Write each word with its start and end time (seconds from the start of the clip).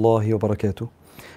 الله 0.00 0.34
وبركاته. 0.34 0.86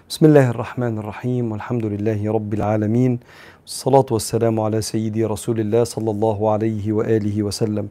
بسم 0.09 0.25
الله 0.25 0.49
الرحمن 0.49 0.97
الرحيم 0.97 1.51
والحمد 1.51 1.85
لله 1.85 2.31
رب 2.31 2.53
العالمين 2.53 3.19
والصلاة 3.63 4.05
والسلام 4.11 4.59
على 4.59 4.81
سيدي 4.81 5.25
رسول 5.25 5.59
الله 5.59 5.83
صلى 5.83 6.11
الله 6.11 6.49
عليه 6.49 6.93
وآله 6.93 7.43
وسلم. 7.43 7.87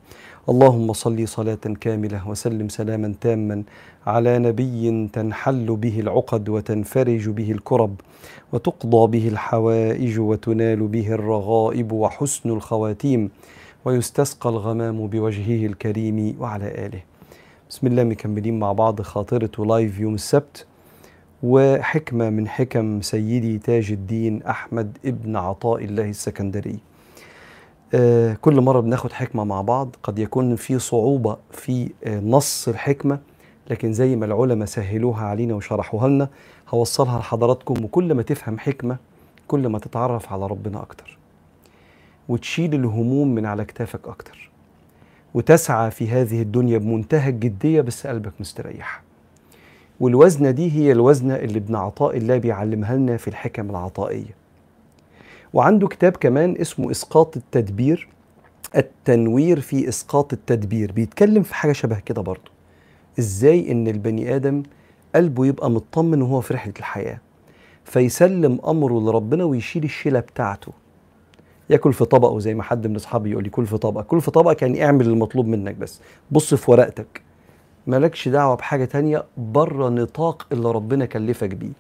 اللهم 0.49 0.93
صل 0.93 1.29
صلاة 1.29 1.65
كاملة 1.81 2.29
وسلم 2.29 2.69
سلاما 2.69 3.15
تاما 3.21 3.63
على 4.07 4.39
نبي 4.39 5.09
تنحل 5.13 5.77
به 5.77 6.01
العقد 6.01 6.49
وتنفرج 6.49 7.29
به 7.29 7.53
الكرب 7.53 7.95
وتقضى 8.53 9.03
به 9.19 9.29
الحوائج 9.29 10.21
وتنال 10.21 10.81
به 10.87 11.09
الرغائب 11.13 11.93
وحسن 11.93 12.51
الخواتيم 12.51 13.31
ويستسقى 13.85 14.49
الغمام 14.51 15.07
بوجهه 15.07 15.67
الكريم 15.67 16.37
وعلى 16.41 16.69
آله. 16.87 17.03
بسم 17.71 17.87
الله 17.87 18.05
مكملين 18.05 18.59
مع 18.59 18.73
بعض 18.73 19.03
خاطرة 19.03 19.51
live 19.65 19.99
يوم 20.01 20.15
السبت 20.15 20.67
وحكمة 21.43 22.31
من 22.31 22.49
حكم 22.49 23.01
سيدي 23.01 23.59
تاج 23.59 23.93
الدين 23.93 24.43
أحمد 24.43 24.99
ابن 25.05 25.37
عطاء 25.37 25.85
الله 25.85 26.09
السكندري. 26.09 26.79
آه 27.95 28.35
كل 28.35 28.61
مرة 28.61 28.81
بناخد 28.81 29.13
حكمة 29.13 29.45
مع 29.45 29.63
بعض 29.63 29.97
قد 30.03 30.19
يكون 30.19 30.57
في 30.57 30.79
صعوبة 30.79 31.37
في 31.51 31.91
آه 32.05 32.21
نص 32.21 32.69
الحكمة 32.69 33.19
لكن 33.71 33.93
زي 33.93 34.17
ما 34.17 34.27
العلماء 34.27 34.67
سهلوها 34.67 35.25
علينا 35.27 35.55
وشرحوها 35.55 36.09
لنا 36.09 36.29
هوصلها 36.69 37.19
لحضراتكم 37.19 37.85
وكل 37.85 38.15
ما 38.15 38.23
تفهم 38.23 38.59
حكمة 38.59 38.97
كل 39.49 39.67
ما 39.67 39.79
تتعرف 39.79 40.33
على 40.33 40.47
ربنا 40.47 40.83
أكتر 40.83 41.19
وتشيل 42.29 42.75
الهموم 42.75 43.35
من 43.35 43.47
على 43.47 43.65
كتافك 43.65 44.09
أكتر. 44.09 44.48
وتسعى 45.35 45.91
في 45.91 46.09
هذه 46.09 46.43
الدنيا 46.43 46.79
بمنتهى 46.79 47.31
الجدية 47.31 47.81
بس 47.81 48.07
قلبك 48.07 48.33
مستريح. 48.41 49.03
والوزنة 50.01 50.51
دي 50.51 50.73
هي 50.73 50.93
الوزنة 50.93 51.37
اللي 51.37 51.59
ابن 51.59 51.75
عطاء 51.77 52.17
الله 52.17 52.39
بيعلمها 52.39 52.97
لنا 52.97 53.17
في 53.17 53.29
الحكم 53.29 53.71
العطائية. 53.71 54.35
وعنده 55.53 55.89
كتاب 55.89 56.13
كمان 56.17 56.57
اسمه 56.61 56.91
إسقاط 56.91 57.37
التدبير 57.37 58.09
التنوير 58.77 59.61
في 59.61 59.89
إسقاط 59.89 60.33
التدبير. 60.33 60.93
بيتكلم 60.93 61.43
في 61.43 61.55
حاجة 61.55 61.73
شبه 61.73 61.99
كده 61.99 62.23
برضه. 62.23 62.51
إزاي 63.19 63.73
إن 63.73 63.89
البني 63.89 64.37
آدم 64.37 64.63
قلبه 65.15 65.47
يبقى 65.47 65.71
مطمن 65.71 66.23
وهو 66.23 66.41
في 66.41 66.55
رحلة 66.55 66.75
الحياة. 66.79 67.19
فيسلم 67.85 68.61
أمره 68.67 69.01
لربنا 69.01 69.45
ويشيل 69.45 69.85
الشيلة 69.85 70.21
بتاعته. 70.21 70.73
ياكل 71.71 71.93
في 71.93 72.05
طبقه 72.05 72.39
زي 72.39 72.55
ما 72.55 72.63
حد 72.63 72.87
من 72.87 72.97
أصحابي 72.97 73.31
يقول 73.31 73.45
لي 73.45 73.51
كل 73.51 73.67
في 73.67 73.79
طبقك 73.79 74.07
كل 74.07 74.21
في 74.21 74.31
طبقك 74.31 74.63
يعني 74.63 74.85
اعمل 74.85 75.07
المطلوب 75.07 75.47
منك 75.47 75.75
بس. 75.75 76.01
بص 76.31 76.55
في 76.55 76.71
ورقتك. 76.71 77.23
مالكش 77.87 78.29
دعوة 78.29 78.55
بحاجة 78.55 78.85
تانية 78.85 79.25
بره 79.37 79.89
نطاق 79.89 80.47
اللي 80.53 80.71
ربنا 80.73 81.05
كلفك 81.07 81.49
بيه. 81.49 81.73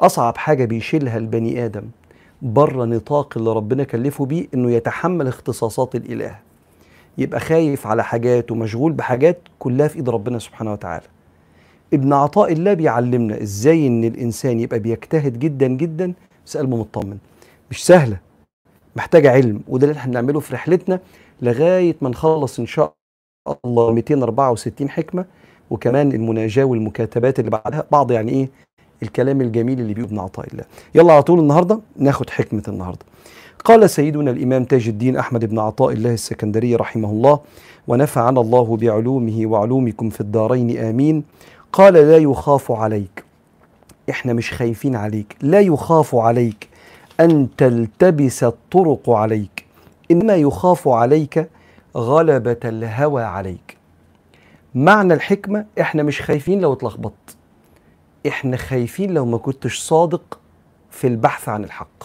أصعب 0.00 0.36
حاجة 0.36 0.64
بيشيلها 0.64 1.18
البني 1.18 1.64
آدم 1.64 1.82
بره 2.42 2.84
نطاق 2.84 3.38
اللي 3.38 3.52
ربنا 3.52 3.84
كلفه 3.84 4.26
بيه 4.26 4.46
إنه 4.54 4.70
يتحمل 4.70 5.26
اختصاصات 5.28 5.94
الإله. 5.94 6.38
يبقى 7.18 7.40
خايف 7.40 7.86
على 7.86 8.04
حاجات 8.04 8.50
ومشغول 8.50 8.92
بحاجات 8.92 9.38
كلها 9.58 9.88
في 9.88 9.96
إيد 9.96 10.08
ربنا 10.08 10.38
سبحانه 10.38 10.72
وتعالى. 10.72 11.04
ابن 11.94 12.12
عطاء 12.12 12.52
الله 12.52 12.74
بيعلمنا 12.74 13.42
إزاي 13.42 13.86
إن 13.86 14.04
الإنسان 14.04 14.60
يبقى 14.60 14.78
بيجتهد 14.78 15.38
جدا 15.38 15.66
جدا 15.66 16.12
بس 16.46 16.56
قلبه 16.56 16.76
مطمن. 16.76 17.18
مش 17.70 17.86
سهلة. 17.86 18.27
محتاجة 18.96 19.30
علم 19.30 19.60
وده 19.68 19.86
اللي 19.86 19.98
إحنا 19.98 20.10
بنعمله 20.12 20.40
في 20.40 20.54
رحلتنا 20.54 21.00
لغاية 21.42 21.96
ما 22.00 22.08
نخلص 22.08 22.58
إن 22.58 22.66
شاء 22.66 22.94
الله 23.64 23.92
264 23.92 24.90
حكمة 24.90 25.24
وكمان 25.70 26.12
المناجاة 26.12 26.64
والمكاتبات 26.64 27.38
اللي 27.38 27.50
بعدها 27.50 27.84
بعض 27.90 28.10
يعني 28.12 28.32
إيه؟ 28.32 28.48
الكلام 29.02 29.40
الجميل 29.40 29.80
اللي 29.80 29.94
بيقول 29.94 30.10
ابن 30.10 30.18
عطاء 30.18 30.46
الله. 30.52 30.64
يلا 30.94 31.12
على 31.12 31.22
طول 31.22 31.38
النهارده 31.38 31.80
ناخد 31.96 32.30
حكمة 32.30 32.62
النهارده. 32.68 33.04
قال 33.64 33.90
سيدنا 33.90 34.30
الإمام 34.30 34.64
تاج 34.64 34.88
الدين 34.88 35.16
أحمد 35.16 35.44
بن 35.44 35.58
عطاء 35.58 35.92
الله 35.92 36.14
السكندري 36.14 36.76
رحمه 36.76 37.10
الله 37.10 37.40
ونفعنا 37.88 38.40
الله 38.40 38.76
بعلومه 38.76 39.46
وعلومكم 39.46 40.10
في 40.10 40.20
الدارين 40.20 40.78
آمين. 40.78 41.24
قال 41.72 41.94
لا 41.94 42.16
يخاف 42.16 42.72
عليك. 42.72 43.24
إحنا 44.10 44.32
مش 44.32 44.52
خايفين 44.52 44.96
عليك 44.96 45.36
لا 45.42 45.60
يخاف 45.60 46.14
عليك. 46.14 46.68
أن 47.20 47.48
تلتبس 47.56 48.44
الطرق 48.44 49.10
عليك 49.10 49.66
إنما 50.10 50.34
يخاف 50.34 50.88
عليك 50.88 51.48
غلبة 51.96 52.60
الهوى 52.64 53.22
عليك. 53.22 53.76
معنى 54.74 55.14
الحكمة 55.14 55.66
إحنا 55.80 56.02
مش 56.02 56.22
خايفين 56.22 56.60
لو 56.60 56.72
اتلخبطت. 56.72 57.36
إحنا 58.26 58.56
خايفين 58.56 59.14
لو 59.14 59.26
ما 59.26 59.38
كنتش 59.38 59.78
صادق 59.78 60.38
في 60.90 61.06
البحث 61.06 61.48
عن 61.48 61.64
الحق. 61.64 62.04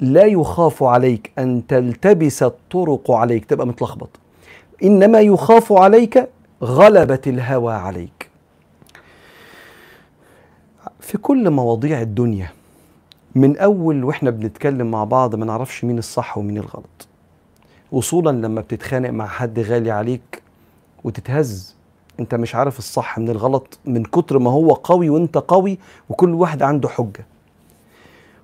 لا 0.00 0.24
يخاف 0.24 0.82
عليك 0.82 1.32
أن 1.38 1.66
تلتبس 1.66 2.42
الطرق 2.42 3.10
عليك 3.10 3.44
تبقى 3.44 3.66
متلخبط. 3.66 4.08
إنما 4.82 5.20
يخاف 5.20 5.72
عليك 5.72 6.28
غلبة 6.62 7.20
الهوى 7.26 7.74
عليك. 7.74 8.30
في 11.00 11.18
كل 11.18 11.50
مواضيع 11.50 12.00
الدنيا 12.00 12.50
من 13.34 13.56
أول 13.56 14.04
وإحنا 14.04 14.30
بنتكلم 14.30 14.90
مع 14.90 15.04
بعض 15.04 15.34
ما 15.34 15.46
نعرفش 15.46 15.84
مين 15.84 15.98
الصح 15.98 16.38
ومين 16.38 16.56
الغلط. 16.58 17.08
وصولا 17.92 18.30
لما 18.46 18.60
بتتخانق 18.60 19.10
مع 19.10 19.26
حد 19.26 19.60
غالي 19.60 19.90
عليك 19.90 20.42
وتتهز 21.04 21.76
أنت 22.20 22.34
مش 22.34 22.54
عارف 22.54 22.78
الصح 22.78 23.18
من 23.18 23.28
الغلط 23.30 23.78
من 23.84 24.04
كتر 24.04 24.38
ما 24.38 24.50
هو 24.50 24.72
قوي 24.72 25.10
وأنت 25.10 25.38
قوي 25.38 25.78
وكل 26.08 26.34
واحد 26.34 26.62
عنده 26.62 26.88
حجة. 26.88 27.26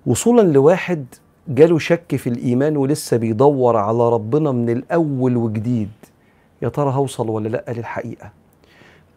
وصولا 0.07 0.43
لواحد 0.43 1.07
جاله 1.49 1.79
شك 1.79 2.17
في 2.17 2.29
الإيمان 2.29 2.77
ولسه 2.77 3.17
بيدور 3.17 3.77
على 3.77 4.09
ربنا 4.09 4.53
من 4.53 4.71
الأول 4.71 5.37
وجديد 5.37 5.91
يا 6.63 6.69
ترى 6.69 6.91
هوصل 6.95 7.29
ولا 7.29 7.49
لأ 7.49 7.65
للحقيقة؟ 7.69 8.31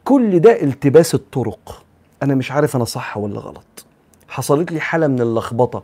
كل 0.06 0.40
ده 0.40 0.62
التباس 0.62 1.16
الطرق. 1.16 1.84
أنا 2.24 2.36
مش 2.36 2.51
عارف 2.51 2.75
أنا 2.75 2.86
صح 2.86 3.18
ولا 3.18 3.40
غلط. 3.40 3.86
حصلت 4.30 4.72
لي 4.72 4.80
حالة 4.80 5.08
من 5.08 5.22
اللخبطة. 5.22 5.84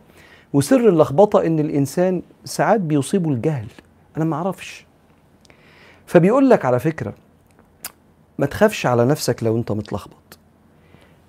وسر 0.52 0.88
اللخبطة 0.88 1.46
إن 1.46 1.58
الإنسان 1.58 2.22
ساعات 2.44 2.80
بيصيبه 2.80 3.30
الجهل. 3.30 3.66
أنا 4.16 4.24
ما 4.24 4.36
أعرفش. 4.36 4.86
فبيقول 6.06 6.50
لك 6.50 6.64
على 6.64 6.78
فكرة 6.78 7.14
ما 8.38 8.46
تخافش 8.46 8.86
على 8.86 9.04
نفسك 9.04 9.42
لو 9.42 9.56
أنت 9.56 9.72
متلخبط. 9.72 10.38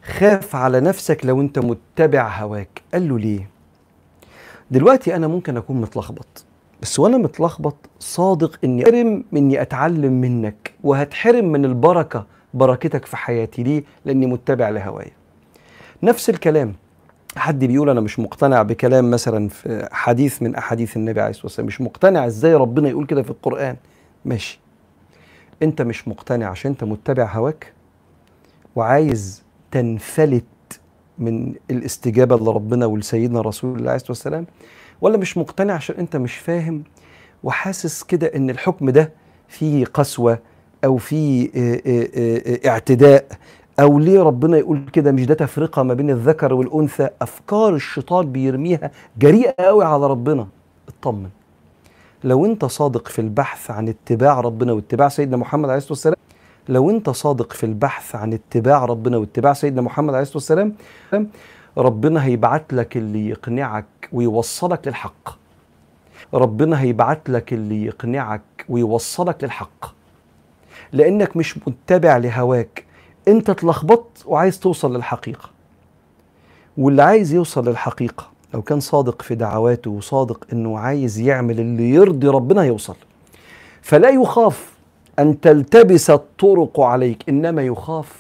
خاف 0.03 0.55
على 0.55 0.79
نفسك 0.79 1.25
لو 1.25 1.41
أنت 1.41 1.59
متبع 1.59 2.37
هواك. 2.37 2.81
قال 2.93 3.09
له 3.09 3.19
ليه؟ 3.19 3.49
دلوقتي 4.71 5.15
أنا 5.15 5.27
ممكن 5.27 5.57
أكون 5.57 5.81
متلخبط. 5.81 6.45
بس 6.81 6.99
وأنا 6.99 7.17
متلخبط 7.17 7.75
صادق 7.99 8.59
إني 8.63 8.83
أحرم 8.83 9.23
إني 9.33 9.61
أتعلم 9.61 10.21
منك. 10.21 10.73
وهتحرم 10.83 11.45
من 11.45 11.65
البركة 11.65 12.25
بركتك 12.53 13.05
في 13.05 13.17
حياتي. 13.17 13.63
ليه؟ 13.63 13.83
لأني 14.05 14.25
متبع 14.25 14.69
لهوايا. 14.69 15.11
نفس 16.03 16.29
الكلام. 16.29 16.75
حد 17.35 17.65
بيقول 17.65 17.89
أنا 17.89 18.01
مش 18.01 18.19
مقتنع 18.19 18.61
بكلام 18.61 19.11
مثلا 19.11 19.49
في 19.49 19.87
حديث 19.91 20.41
من 20.41 20.55
أحاديث 20.55 20.97
النبي 20.97 21.21
عليه 21.21 21.29
الصلاة 21.29 21.45
والسلام. 21.45 21.67
مش 21.67 21.81
مقتنع 21.81 22.25
إزاي 22.25 22.53
ربنا 22.53 22.89
يقول 22.89 23.05
كده 23.05 23.23
في 23.23 23.29
القرآن؟ 23.29 23.75
ماشي. 24.25 24.59
أنت 25.63 25.81
مش 25.81 26.07
مقتنع 26.07 26.49
عشان 26.49 26.71
أنت 26.71 26.83
متبع 26.83 27.31
هواك 27.33 27.73
وعايز 28.75 29.43
تنفلت 29.71 30.43
من 31.19 31.53
الاستجابة 31.71 32.35
لربنا 32.37 32.85
ولسيدنا 32.85 33.41
رسول 33.41 33.69
الله 33.77 33.81
عليه 33.89 33.95
الصلاة 33.95 34.11
والسلام؟ 34.11 34.45
ولا 35.01 35.17
مش 35.17 35.37
مقتنع 35.37 35.73
عشان 35.73 35.95
أنت 35.95 36.15
مش 36.15 36.35
فاهم 36.35 36.83
وحاسس 37.43 38.03
كده 38.03 38.27
إن 38.35 38.49
الحكم 38.49 38.89
ده 38.89 39.11
فيه 39.47 39.85
قسوة 39.85 40.39
أو 40.85 40.97
فيه 40.97 41.49
اعتداء؟ 42.65 43.25
أو 43.79 43.99
ليه 43.99 44.21
ربنا 44.23 44.57
يقول 44.57 44.85
كده؟ 44.93 45.11
مش 45.11 45.25
ده 45.25 45.33
تفرقة 45.33 45.83
ما 45.83 45.93
بين 45.93 46.09
الذكر 46.09 46.53
والأنثى؟ 46.53 47.09
أفكار 47.21 47.75
الشيطان 47.75 48.31
بيرميها 48.31 48.91
جريئة 49.17 49.65
قوي 49.65 49.85
على 49.85 50.07
ربنا. 50.07 50.47
اطمن. 50.87 51.29
لو 52.23 52.45
أنت 52.45 52.65
صادق 52.65 53.07
في 53.07 53.19
البحث 53.21 53.71
عن 53.71 53.87
اتباع 53.89 54.39
ربنا 54.41 54.73
واتباع 54.73 55.09
سيدنا 55.09 55.37
محمد 55.37 55.69
عليه 55.69 55.77
الصلاة 55.77 55.91
والسلام 55.91 56.15
لو 56.69 56.89
أنت 56.89 57.09
صادق 57.09 57.53
في 57.53 57.65
البحث 57.65 58.15
عن 58.15 58.33
اتباع 58.33 58.85
ربنا 58.85 59.17
واتباع 59.17 59.53
سيدنا 59.53 59.81
محمد 59.81 60.13
عليه 60.13 60.21
الصلاة 60.21 60.37
والسلام 60.37 60.73
ربنا 61.77 62.25
هيبعت 62.25 62.73
لك 62.73 62.97
اللي 62.97 63.29
يقنعك 63.29 63.85
ويوصلك 64.13 64.87
للحق. 64.87 65.37
ربنا 66.33 66.81
هيبعت 66.81 67.29
لك 67.29 67.53
اللي 67.53 67.85
يقنعك 67.85 68.41
ويوصلك 68.69 69.43
للحق. 69.43 69.85
لأنك 70.93 71.37
مش 71.37 71.57
متبع 71.67 72.17
لهواك. 72.17 72.86
انت 73.27 73.49
اتلخبطت 73.49 74.23
وعايز 74.25 74.59
توصل 74.59 74.95
للحقيقة. 74.95 75.49
واللي 76.77 77.03
عايز 77.03 77.33
يوصل 77.33 77.67
للحقيقة 77.69 78.27
لو 78.53 78.61
كان 78.61 78.79
صادق 78.79 79.21
في 79.21 79.35
دعواته 79.35 79.91
وصادق 79.91 80.45
إنه 80.53 80.79
عايز 80.79 81.19
يعمل 81.19 81.59
اللي 81.59 81.89
يرضي 81.89 82.27
ربنا 82.27 82.61
هيوصل 82.63 82.95
فلا 83.81 84.09
يخاف 84.09 84.71
أن 85.19 85.39
تلتبس 85.39 86.09
الطرق 86.09 86.79
عليك 86.79 87.29
إنما 87.29 87.61
يخاف 87.65 88.15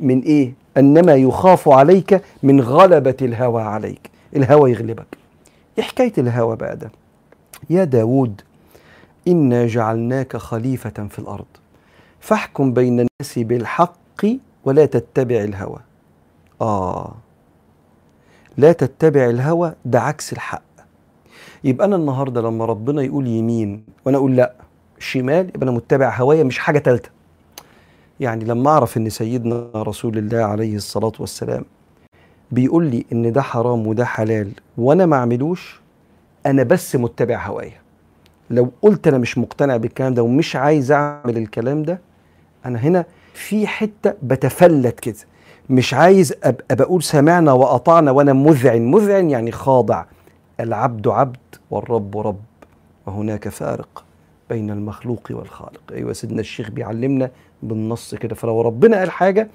من 0.00 0.20
إيه؟ 0.20 0.52
إنما 0.76 1.14
يخاف 1.14 1.68
عليك 1.68 2.22
من 2.42 2.60
غلبة 2.60 3.16
الهوى 3.22 3.62
عليك. 3.62 4.10
الهوى 4.36 4.70
يغلبك. 4.70 5.06
إيه 5.78 5.84
حكاية 5.84 6.12
الهوى 6.18 6.56
بقى 6.56 6.76
ده 6.76 6.90
يا 7.70 7.84
داود 7.84 8.40
إنا 9.28 9.66
جعلناك 9.66 10.36
خليفة 10.36 11.06
في 11.10 11.18
الأرض. 11.18 11.44
فاحكم 12.20 12.72
بين 12.72 12.92
الناس 12.92 13.38
بالحق 13.38 14.26
ولا 14.64 14.86
تتبع 14.86 15.36
الهوى. 15.36 15.78
آه. 16.60 17.14
لا 18.56 18.72
تتبع 18.72 19.24
الهوى 19.30 19.74
ده 19.84 20.00
عكس 20.00 20.32
الحق. 20.32 20.62
يبقى 21.64 21.86
أنا 21.86 21.96
النهارده 21.96 22.40
لما 22.40 22.64
ربنا 22.64 23.02
يقول 23.02 23.26
يمين 23.26 23.84
وأنا 24.04 24.18
أقول 24.18 24.36
لأ 24.36 24.52
شمال 24.98 25.48
يبقى 25.48 25.62
أنا 25.62 25.70
متبع 25.70 26.16
هوايا 26.16 26.44
مش 26.44 26.58
حاجة 26.58 26.78
ثالثه 26.78 27.10
يعني 28.20 28.44
لما 28.44 28.70
أعرف 28.70 28.96
إن 28.96 29.08
سيدنا 29.10 29.70
رسول 29.76 30.18
الله 30.18 30.38
عليه 30.38 30.76
الصلاة 30.76 31.12
والسلام 31.18 31.64
بيقول 32.50 32.84
لي 32.86 33.04
إن 33.12 33.32
ده 33.32 33.42
حرام 33.42 33.86
وده 33.86 34.04
حلال 34.04 34.50
وأنا 34.78 35.06
ما 35.06 35.16
أعملوش 35.16 35.80
أنا 36.46 36.62
بس 36.62 36.96
متبع 36.96 37.46
هوايا. 37.46 37.80
لو 38.50 38.70
قلت 38.82 39.06
أنا 39.08 39.18
مش 39.18 39.38
مقتنع 39.38 39.76
بالكلام 39.76 40.14
ده 40.14 40.22
ومش 40.22 40.56
عايز 40.56 40.92
أعمل 40.92 41.36
الكلام 41.36 41.82
ده 41.82 42.00
أنا 42.66 42.78
هنا 42.78 43.04
في 43.34 43.66
حتة 43.66 44.14
بتفلت 44.22 45.00
كده. 45.00 45.14
مش 45.70 45.94
عايز 45.94 46.34
أبقى 46.44 46.76
بقول 46.76 47.02
سمعنا 47.02 47.52
وأطعنا 47.52 48.10
وأنا 48.10 48.32
مذعن. 48.32 48.90
مذعن 48.90 49.30
يعني 49.30 49.52
خاضع. 49.52 50.04
العبد 50.60 51.08
عبد 51.08 51.36
والرب 51.70 52.18
رب. 52.18 52.40
وهناك 53.06 53.48
فارق 53.48 54.04
بين 54.50 54.70
المخلوق 54.70 55.28
والخالق. 55.30 55.80
أيوه 55.92 56.12
سيدنا 56.12 56.40
الشيخ 56.40 56.70
بيعلمنا 56.70 57.30
بالنص 57.62 58.14
كده. 58.14 58.34
فلو 58.34 58.60
ربنا 58.60 58.98
قال 58.98 59.10
حاجة 59.10 59.48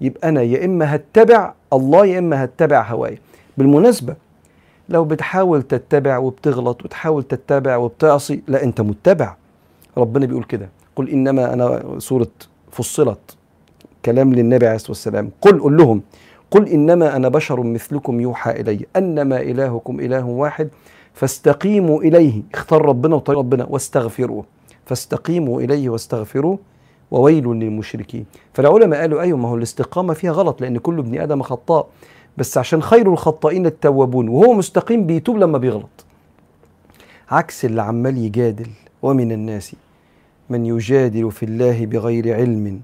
يبقى 0.00 0.28
أنا 0.28 0.42
يا 0.42 0.64
إما 0.64 0.94
هتبع 0.94 1.52
الله 1.72 2.06
يا 2.06 2.18
إما 2.18 2.44
هتبع 2.44 2.82
هوايا. 2.82 3.18
بالمناسبة 3.58 4.14
لو 4.88 5.04
بتحاول 5.04 5.62
تتبع 5.62 6.18
وبتغلط 6.18 6.84
وتحاول 6.84 7.22
تتبع 7.22 7.76
وبتعصي 7.76 8.42
لا 8.48 8.64
أنت 8.64 8.80
متبع. 8.80 9.34
ربنا 9.98 10.26
بيقول 10.26 10.44
كده. 10.44 10.68
قل 10.96 11.08
انما 11.08 11.52
أنا 11.52 11.82
سوره 11.98 12.28
فصلت. 12.70 13.36
كلام 14.04 14.34
للنبي 14.34 14.66
عليه 14.66 14.76
الصلاة 14.76 14.90
والسلام. 14.90 15.30
قل 15.40 15.60
قل 15.60 15.76
لهم 15.76 16.02
قل 16.50 16.68
انما 16.68 17.16
أنا 17.16 17.28
بشر 17.28 17.62
مثلكم 17.62 18.20
يوحى 18.20 18.50
الي. 18.50 18.86
انما 18.96 19.40
الهكم 19.40 20.00
اله 20.00 20.26
واحد 20.26 20.68
فاستقيموا 21.14 22.02
اليه. 22.02 22.42
اختار 22.54 22.82
ربنا 22.84 23.14
وطريق 23.16 23.38
ربنا. 23.38 23.66
واستغفروه. 23.70 24.44
فاستقيموا 24.86 25.60
اليه 25.60 25.88
واستغفروه. 25.88 26.58
وويل 27.10 27.44
للمشركين. 27.44 28.24
فالعلماء 28.52 29.00
قالوا 29.00 29.20
أيوه 29.20 29.38
ما 29.38 29.48
هو 29.48 29.56
الاستقامة 29.56 30.14
فيها 30.14 30.32
غلط 30.32 30.60
لأن 30.60 30.78
كل 30.78 30.98
ابن 30.98 31.20
آدم 31.20 31.42
خطاء. 31.42 31.86
بس 32.36 32.58
عشان 32.58 32.82
خير 32.82 33.12
الخطائين 33.12 33.66
التوابون 33.66 34.28
وهو 34.28 34.52
مستقيم 34.52 35.06
بيتوب 35.06 35.36
لما 35.36 35.58
بيغلط. 35.58 36.04
عكس 37.30 37.64
اللي 37.64 37.82
عمال 37.82 38.18
يجادل 38.18 38.66
ومن 39.02 39.32
الناس. 39.32 39.76
من 40.52 40.66
يجادل 40.66 41.30
في 41.32 41.42
الله 41.42 41.86
بغير 41.86 42.34
علم 42.34 42.80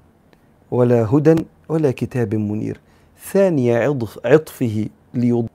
ولا 0.71 1.05
هدى 1.05 1.35
ولا 1.69 1.91
كتاب 1.91 2.35
منير. 2.35 2.79
ثاني 3.31 3.75
عطف 3.75 4.19
عطفه 4.25 4.85
ليض 5.13 5.47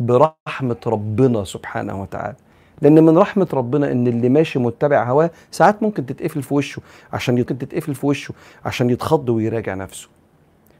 برحمة 0.00 0.76
ربنا 0.86 1.44
سبحانه 1.44 2.02
وتعالى. 2.02 2.36
لأن 2.82 3.04
من 3.04 3.18
رحمة 3.18 3.48
ربنا 3.52 3.92
إن 3.92 4.06
اللي 4.06 4.28
ماشي 4.28 4.58
متبع 4.58 5.10
هواه 5.10 5.30
ساعات 5.50 5.82
ممكن 5.82 6.06
تتقفل 6.06 6.42
في 6.42 6.54
وشه 6.54 6.82
عشان 7.12 7.34
ممكن 7.34 7.58
تتقفل 7.58 7.94
في 7.94 8.06
وشه 8.06 8.34
عشان 8.64 8.90
يتخض 8.90 9.28
ويراجع 9.28 9.74
نفسه. 9.74 10.08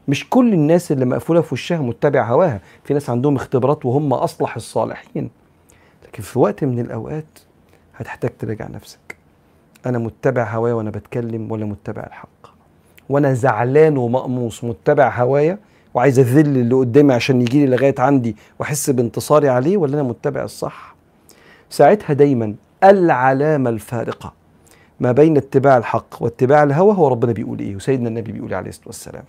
مش 0.07 0.29
كل 0.29 0.53
الناس 0.53 0.91
اللي 0.91 1.05
مقفولة 1.05 1.41
في 1.41 1.53
وشها 1.53 1.77
متبع 1.81 2.29
هواها. 2.29 2.61
في 2.83 2.93
ناس 2.93 3.09
عندهم 3.09 3.35
اختبارات 3.35 3.85
وهم 3.85 4.13
أصلح 4.13 4.55
الصالحين. 4.55 5.29
لكن 6.05 6.23
في 6.23 6.39
وقت 6.39 6.63
من 6.63 6.79
الأوقات 6.79 7.39
هتحتاج 7.95 8.31
تراجع 8.39 8.67
نفسك. 8.67 9.20
أنا 9.85 9.97
متبع 9.97 10.43
هوايا 10.55 10.73
وأنا 10.73 10.89
بتكلم 10.89 11.51
ولا 11.51 11.65
متبع 11.65 12.03
الحق. 12.03 12.29
وأنا 13.09 13.33
زعلان 13.33 13.97
ومقموص 13.97 14.63
متبع 14.63 15.21
هوايا 15.21 15.57
وعايز 15.93 16.19
أذل 16.19 16.57
اللي 16.57 16.75
قدامي 16.75 17.13
عشان 17.13 17.41
يجي 17.41 17.65
لي 17.65 17.75
لغاية 17.75 17.95
عندي 17.99 18.35
وأحس 18.59 18.89
بانتصاري 18.89 19.49
عليه 19.49 19.77
ولا 19.77 19.93
أنا 19.93 20.03
متبع 20.03 20.43
الصح؟ 20.43 20.95
ساعتها 21.69 22.13
دايما 22.13 22.55
العلامة 22.83 23.69
الفارقة 23.69 24.33
ما 24.99 25.11
بين 25.11 25.37
اتباع 25.37 25.77
الحق 25.77 26.23
واتباع 26.23 26.63
الهوى 26.63 26.95
هو 26.95 27.07
ربنا 27.07 27.31
بيقول 27.31 27.59
إيه 27.59 27.75
وسيدنا 27.75 28.09
النبي 28.09 28.31
بيقول 28.31 28.53
عليه 28.53 28.69
الصلاة 28.69 28.87
والسلام. 28.87 29.23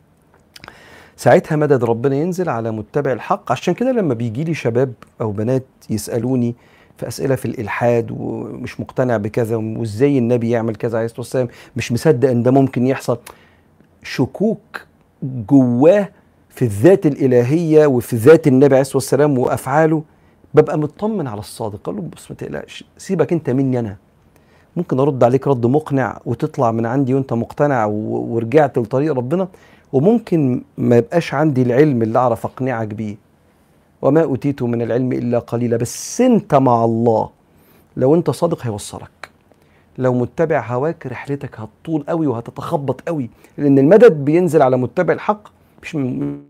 ساعتها 1.17 1.57
مدد 1.57 1.85
ربنا 1.85 2.17
ينزل 2.17 2.49
على 2.49 2.71
متبع 2.71 3.13
الحق. 3.13 3.53
عشان 3.53 3.75
كده 3.75 3.93
لما 3.93 4.15
بيجي 4.15 4.45
لي 4.45 4.55
شباب 4.55 4.93
أو 5.21 5.33
بنات 5.33 5.65
يسألوني 5.91 6.55
في 6.97 7.09
أسئلة 7.09 7.35
في 7.35 7.45
الإلحاد 7.45 8.11
ومش 8.11 8.81
مقتنع 8.81 9.17
بكذا 9.17 9.57
وإزاي 9.57 10.19
النبي 10.19 10.51
يعمل 10.51 10.77
كذا 10.77 10.97
عليه 10.99 11.05
الصلاة 11.07 11.21
والسلام 11.21 11.49
مش 11.77 11.93
مصدق 11.93 12.31
إن 12.31 12.43
ده 12.43 12.51
ممكن 12.51 12.87
يحصل. 12.87 13.19
شكوك 14.03 14.87
جواه 15.23 16.09
في 16.49 16.63
الذات 16.65 17.07
الإلهية 17.07 17.87
وفي 17.87 18.17
ذات 18.17 18.47
النبي 18.47 18.67
عليه 18.75 18.81
الصلاة 18.81 18.97
والسلام 18.97 19.39
وأفعاله 19.39 20.03
ببقى 20.55 20.79
مطمن 20.79 21.27
على 21.27 21.39
الصادق 21.41 21.81
قال 21.85 21.97
له 21.97 22.03
بس 22.17 22.31
ما 22.31 22.37
تقلقش 22.37 22.85
سيبك 22.99 23.33
أنت 23.33 23.51
مني 23.51 23.79
أنا. 23.79 23.97
ممكن 24.77 25.01
أرد 25.01 25.25
عليك 25.25 25.49
رد 25.49 25.67
مقنع 25.67 26.21
وتطلع 26.27 26.71
من 26.73 26.87
عندي 26.87 27.15
وأنت 27.15 27.33
مقتنع 27.33 27.85
ورجعت 27.87 28.79
لطريق 28.79 29.13
ربنا 29.15 29.49
وممكن 29.93 30.63
ما 30.79 30.97
يبقاش 30.97 31.35
عندي 31.35 31.63
العلم 31.63 32.03
اللي 32.03 32.19
أعرف 32.19 32.47
أقنعك 32.47 32.89
بيه. 32.89 33.17
وما 34.03 34.23
أوتيت 34.23 34.63
من 34.63 34.83
العلم 34.83 35.13
إلا 35.13 35.39
قليلا. 35.39 35.77
بس 35.77 36.21
أنت 36.21 36.55
مع 36.55 36.85
الله 36.85 37.31
لو 37.97 38.15
أنت 38.15 38.31
صادق 38.31 38.67
هيوصلك. 38.67 39.31
لو 39.99 40.15
متبع 40.15 40.67
هواك 40.67 41.07
رحلتك 41.07 41.61
هتطول 41.61 42.05
قوي 42.09 42.27
وهتتخبط 42.27 43.01
قوي 43.01 43.31
لأن 43.59 43.79
المدد 43.79 44.13
بينزل 44.13 44.63
على 44.63 44.77
متبع 44.77 45.15
الحق 45.15 45.49
مش 45.83 45.95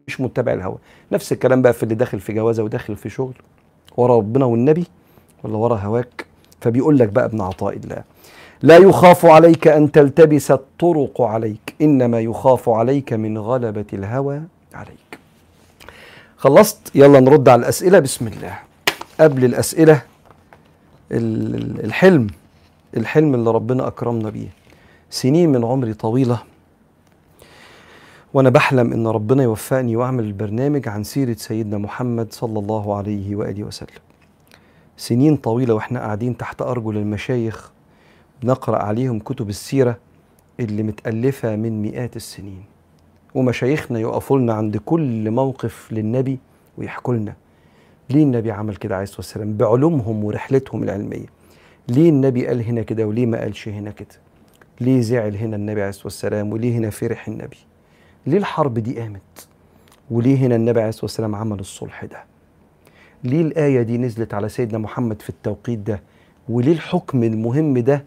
مش 0.06 0.20
متبع 0.20 0.52
الهوى. 0.52 0.76
نفس 1.12 1.32
الكلام 1.32 1.62
بقى 1.62 1.72
في 1.72 1.82
اللي 1.82 1.94
داخل 1.94 2.20
في 2.20 2.32
جوازة 2.32 2.62
وداخل 2.62 2.96
في 2.96 3.08
شغل. 3.08 3.34
ورا 3.96 4.16
ربنا 4.16 4.44
والنبي 4.44 4.84
ولا 5.44 5.56
ورا 5.56 5.76
هواك؟ 5.76 6.26
فبيقول 6.60 6.98
لك 6.98 7.08
بقى 7.08 7.24
ابن 7.24 7.40
عطاء 7.40 7.76
الله 7.76 8.02
لا 8.62 8.76
يخاف 8.76 9.26
عليك 9.26 9.68
أن 9.68 9.92
تلتبس 9.92 10.50
الطرق 10.50 11.20
عليك 11.22 11.74
إنما 11.82 12.20
يخاف 12.20 12.68
عليك 12.68 13.12
من 13.12 13.38
غلبة 13.38 13.84
الهوى 13.92 14.42
عليك. 14.74 15.11
خلصت 16.42 16.90
يلا 16.94 17.20
نرد 17.20 17.48
على 17.48 17.60
الأسئلة. 17.60 17.98
بسم 17.98 18.26
الله. 18.26 18.58
قبل 19.20 19.44
الأسئلة 19.44 20.02
الحلم 21.12 22.26
الحلم 22.96 23.34
اللي 23.34 23.50
ربنا 23.50 23.86
أكرمنا 23.86 24.30
بيه. 24.30 24.48
سنين 25.10 25.52
من 25.52 25.64
عمري 25.64 25.94
طويلة 25.94 26.42
وأنا 28.34 28.50
بحلم 28.50 28.92
إن 28.92 29.06
ربنا 29.06 29.42
يوفقني 29.42 29.96
وأعمل 29.96 30.24
البرنامج 30.24 30.88
عن 30.88 31.04
سيرة 31.04 31.34
سيدنا 31.34 31.78
محمد 31.78 32.32
صلى 32.32 32.58
الله 32.58 32.96
عليه 32.96 33.36
وآله 33.36 33.64
وسلم. 33.64 34.02
سنين 34.96 35.36
طويلة 35.36 35.74
وإحنا 35.74 36.00
قاعدين 36.00 36.36
تحت 36.36 36.62
أرجل 36.62 36.96
المشايخ 36.96 37.70
بنقرأ 38.42 38.82
عليهم 38.82 39.18
كتب 39.18 39.48
السيرة 39.48 39.96
اللي 40.60 40.82
متألفة 40.82 41.56
من 41.56 41.82
مئات 41.82 42.16
السنين. 42.16 42.71
ومشايخنا 43.34 43.98
يقفوا 44.00 44.38
لنا 44.38 44.52
عند 44.54 44.76
كل 44.76 45.30
موقف 45.30 45.92
للنبي 45.92 46.38
ويحكوا 46.78 47.14
لنا. 47.14 47.34
ليه 48.10 48.22
النبي 48.22 48.50
عمل 48.52 48.76
كده 48.76 48.94
عليه 48.94 49.02
الصلاة 49.02 49.18
والسلام؟ 49.18 49.56
بعلومهم 49.56 50.24
ورحلتهم 50.24 50.82
العلمية. 50.82 51.26
ليه 51.88 52.08
النبي 52.10 52.46
قال 52.46 52.62
هنا 52.64 52.82
كده 52.82 53.06
وليه 53.06 53.26
ما 53.26 53.40
قالش 53.40 53.68
هنا 53.68 53.90
كده؟ 53.90 54.08
ليه 54.80 55.00
زعل 55.00 55.36
هنا 55.36 55.56
النبي 55.56 55.80
عليه 55.80 55.88
الصلاة 55.90 56.06
والسلام 56.06 56.52
وليه 56.52 56.76
هنا 56.78 56.90
فرح 56.90 57.28
النبي؟ 57.28 57.56
ليه 58.26 58.38
الحرب 58.38 58.78
دي 58.78 59.00
قامت؟ 59.00 59.48
وليه 60.10 60.36
هنا 60.36 60.56
النبي 60.56 60.80
عليه 60.80 60.88
الصلاة 60.88 61.04
والسلام 61.04 61.34
عمل 61.34 61.60
الصلح 61.60 62.04
ده؟ 62.04 62.24
ليه 63.24 63.40
الآية 63.42 63.82
دي 63.82 63.98
نزلت 63.98 64.34
على 64.34 64.48
سيدنا 64.48 64.78
محمد 64.78 65.22
في 65.22 65.30
التوقيت 65.30 65.78
ده؟ 65.78 66.02
وليه 66.48 66.72
الحكم 66.72 67.22
المهم 67.22 67.78
ده 67.78 68.04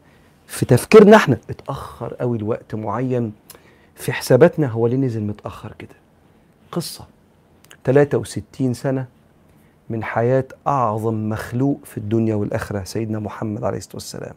في 0.47 0.65
تفكيرنا 0.65 1.15
إحنا؟ 1.17 1.37
اتأخر 1.49 2.13
قوي 2.13 2.37
لوقت 2.37 2.75
معين 2.75 3.31
في 3.95 4.13
حساباتنا 4.13 4.67
هو 4.67 4.87
ليه 4.87 4.97
نزل 4.97 5.21
متأخر 5.23 5.73
كده. 5.79 5.95
قصة. 6.71 7.05
63 7.83 8.73
سنة 8.73 9.05
من 9.89 10.03
حياة 10.03 10.45
أعظم 10.67 11.29
مخلوق 11.29 11.79
في 11.83 11.97
الدنيا 11.97 12.35
والآخرة 12.35 12.83
سيدنا 12.83 13.19
محمد 13.19 13.63
عليه 13.63 13.77
الصلاة 13.77 13.95
والسلام. 13.95 14.33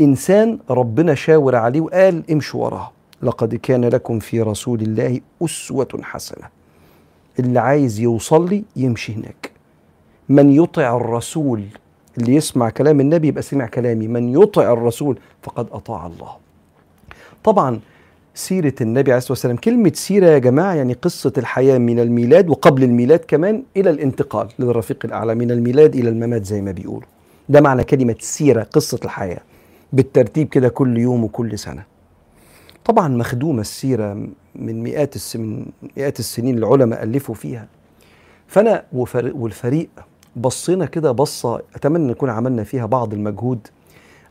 إنسان 0.00 0.58
ربنا 0.70 1.14
شاور 1.14 1.56
عليه 1.56 1.80
وقال 1.80 2.30
امشوا 2.30 2.64
وراه 2.64 2.90
لقد 3.22 3.54
كان 3.54 3.84
لكم 3.84 4.18
في 4.18 4.40
رسول 4.42 4.80
الله 4.82 5.20
أسوة 5.42 5.88
حسنة. 6.02 6.48
اللي 7.38 7.58
عايز 7.60 8.00
يوصل 8.00 8.48
لي 8.48 8.64
يمشي 8.76 9.14
هناك. 9.14 9.50
من 10.28 10.50
يطع 10.50 10.96
الرسول 10.96 11.64
اللي 12.18 12.34
يسمع 12.34 12.70
كلام 12.70 13.00
النبي 13.00 13.28
يبقى 13.28 13.42
سمع 13.42 13.66
كلامي. 13.66 14.08
من 14.08 14.42
يطع 14.42 14.72
الرسول 14.72 15.18
فقد 15.42 15.66
أطاع 15.72 16.06
الله. 16.06 16.36
طبعا 17.44 17.80
سيرة 18.34 18.74
النبي 18.80 19.10
عليه 19.10 19.18
الصلاة 19.18 19.32
والسلام. 19.32 19.56
كلمة 19.56 19.92
سيرة 19.94 20.26
يا 20.26 20.38
جماعة 20.38 20.74
يعني 20.74 20.92
قصة 20.92 21.32
الحياة 21.38 21.78
من 21.78 22.00
الميلاد 22.00 22.48
وقبل 22.50 22.82
الميلاد 22.84 23.18
كمان 23.18 23.62
إلى 23.76 23.90
الانتقال 23.90 24.48
للرفيق 24.58 24.98
الأعلى. 25.04 25.34
من 25.34 25.50
الميلاد 25.50 25.94
إلى 25.96 26.08
الممات 26.08 26.44
زي 26.44 26.62
ما 26.62 26.72
بيقولوا. 26.72 27.08
ده 27.48 27.60
معنى 27.60 27.84
كلمة 27.84 28.16
سيرة 28.20 28.62
قصة 28.62 29.00
الحياة. 29.04 29.40
بالترتيب 29.92 30.48
كده 30.48 30.68
كل 30.68 30.98
يوم 30.98 31.24
وكل 31.24 31.58
سنة. 31.58 31.84
طبعا 32.84 33.08
مخدومة 33.08 33.60
السيرة 33.60 34.14
من 34.54 34.82
مئات 34.82 35.16
الس... 35.16 35.36
من 35.36 35.66
مئات 35.96 36.18
السنين 36.18 36.58
العلماء 36.58 37.02
ألفوا 37.02 37.34
فيها. 37.34 37.66
فأنا 38.46 38.84
والفريق 38.92 39.88
بصينا 40.36 40.86
كده 40.86 41.12
بصة 41.12 41.62
أتمنى 41.74 42.10
نكون 42.10 42.30
عملنا 42.30 42.64
فيها 42.64 42.86
بعض 42.86 43.12
المجهود 43.12 43.58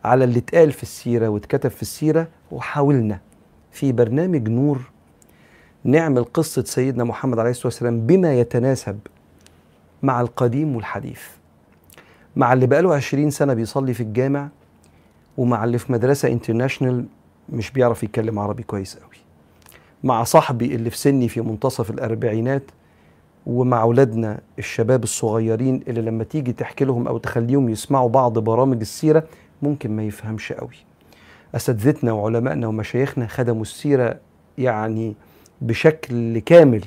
على 0.06 0.24
اللي 0.24 0.40
اتقال 0.40 0.72
في 0.72 0.84
السيرة 0.84 1.28
واتكتب 1.28 1.70
في 1.70 1.82
السيرة 1.82 2.28
وحاولنا 2.52 3.20
في 3.74 3.92
برنامج 3.92 4.50
نور 4.50 4.82
نعمل 5.84 6.24
قصة 6.24 6.64
سيدنا 6.64 7.04
محمد 7.04 7.40
عليه 7.40 7.50
الصلاة 7.50 7.68
والسلام 7.68 8.08
بما 8.08 8.40
يتناسب 8.40 9.00
مع 10.04 10.22
القديم 10.22 10.76
والحديث 10.76 11.22
مع 12.36 12.54
اللي 12.54 12.68
بقاله 12.68 12.96
عشرين 12.96 13.30
سنة 13.30 13.54
بيصلي 13.54 13.94
في 13.94 14.04
الجامع 14.04 14.50
ومع 15.38 15.64
اللي 15.64 15.78
في 15.78 15.92
مدرسة 15.92 16.30
انترناشنال 16.32 17.06
مش 17.50 17.72
بيعرف 17.72 18.04
يتكلم 18.04 18.40
عربي 18.40 18.64
كويس 18.64 18.98
قوي 18.98 19.18
مع 20.04 20.24
صاحبي 20.24 20.76
اللي 20.76 20.90
في 20.90 20.98
سني 20.98 21.28
في 21.30 21.42
منتصف 21.42 21.90
الأربعينات 21.92 22.64
ومع 23.46 23.82
أولادنا 23.82 24.40
الشباب 24.60 25.04
الصغيرين 25.04 25.84
اللي 25.88 26.02
لما 26.02 26.24
تيجي 26.24 26.54
تحكي 26.54 26.86
لهم 26.86 27.08
أو 27.08 27.18
تخليهم 27.18 27.70
يسمعوا 27.70 28.10
بعض 28.10 28.40
برامج 28.40 28.80
السيرة 28.82 29.24
ممكن 29.62 29.96
ما 29.96 30.04
يفهمش 30.04 30.54
قوي 30.54 30.76
أساتذتنا 31.56 32.12
وعلمائنا 32.12 32.68
ومشايخنا 32.68 33.28
خدموا 33.28 33.62
السيرة 33.62 34.16
يعني 34.58 35.14
بشكل 35.62 36.40
كامل. 36.40 36.86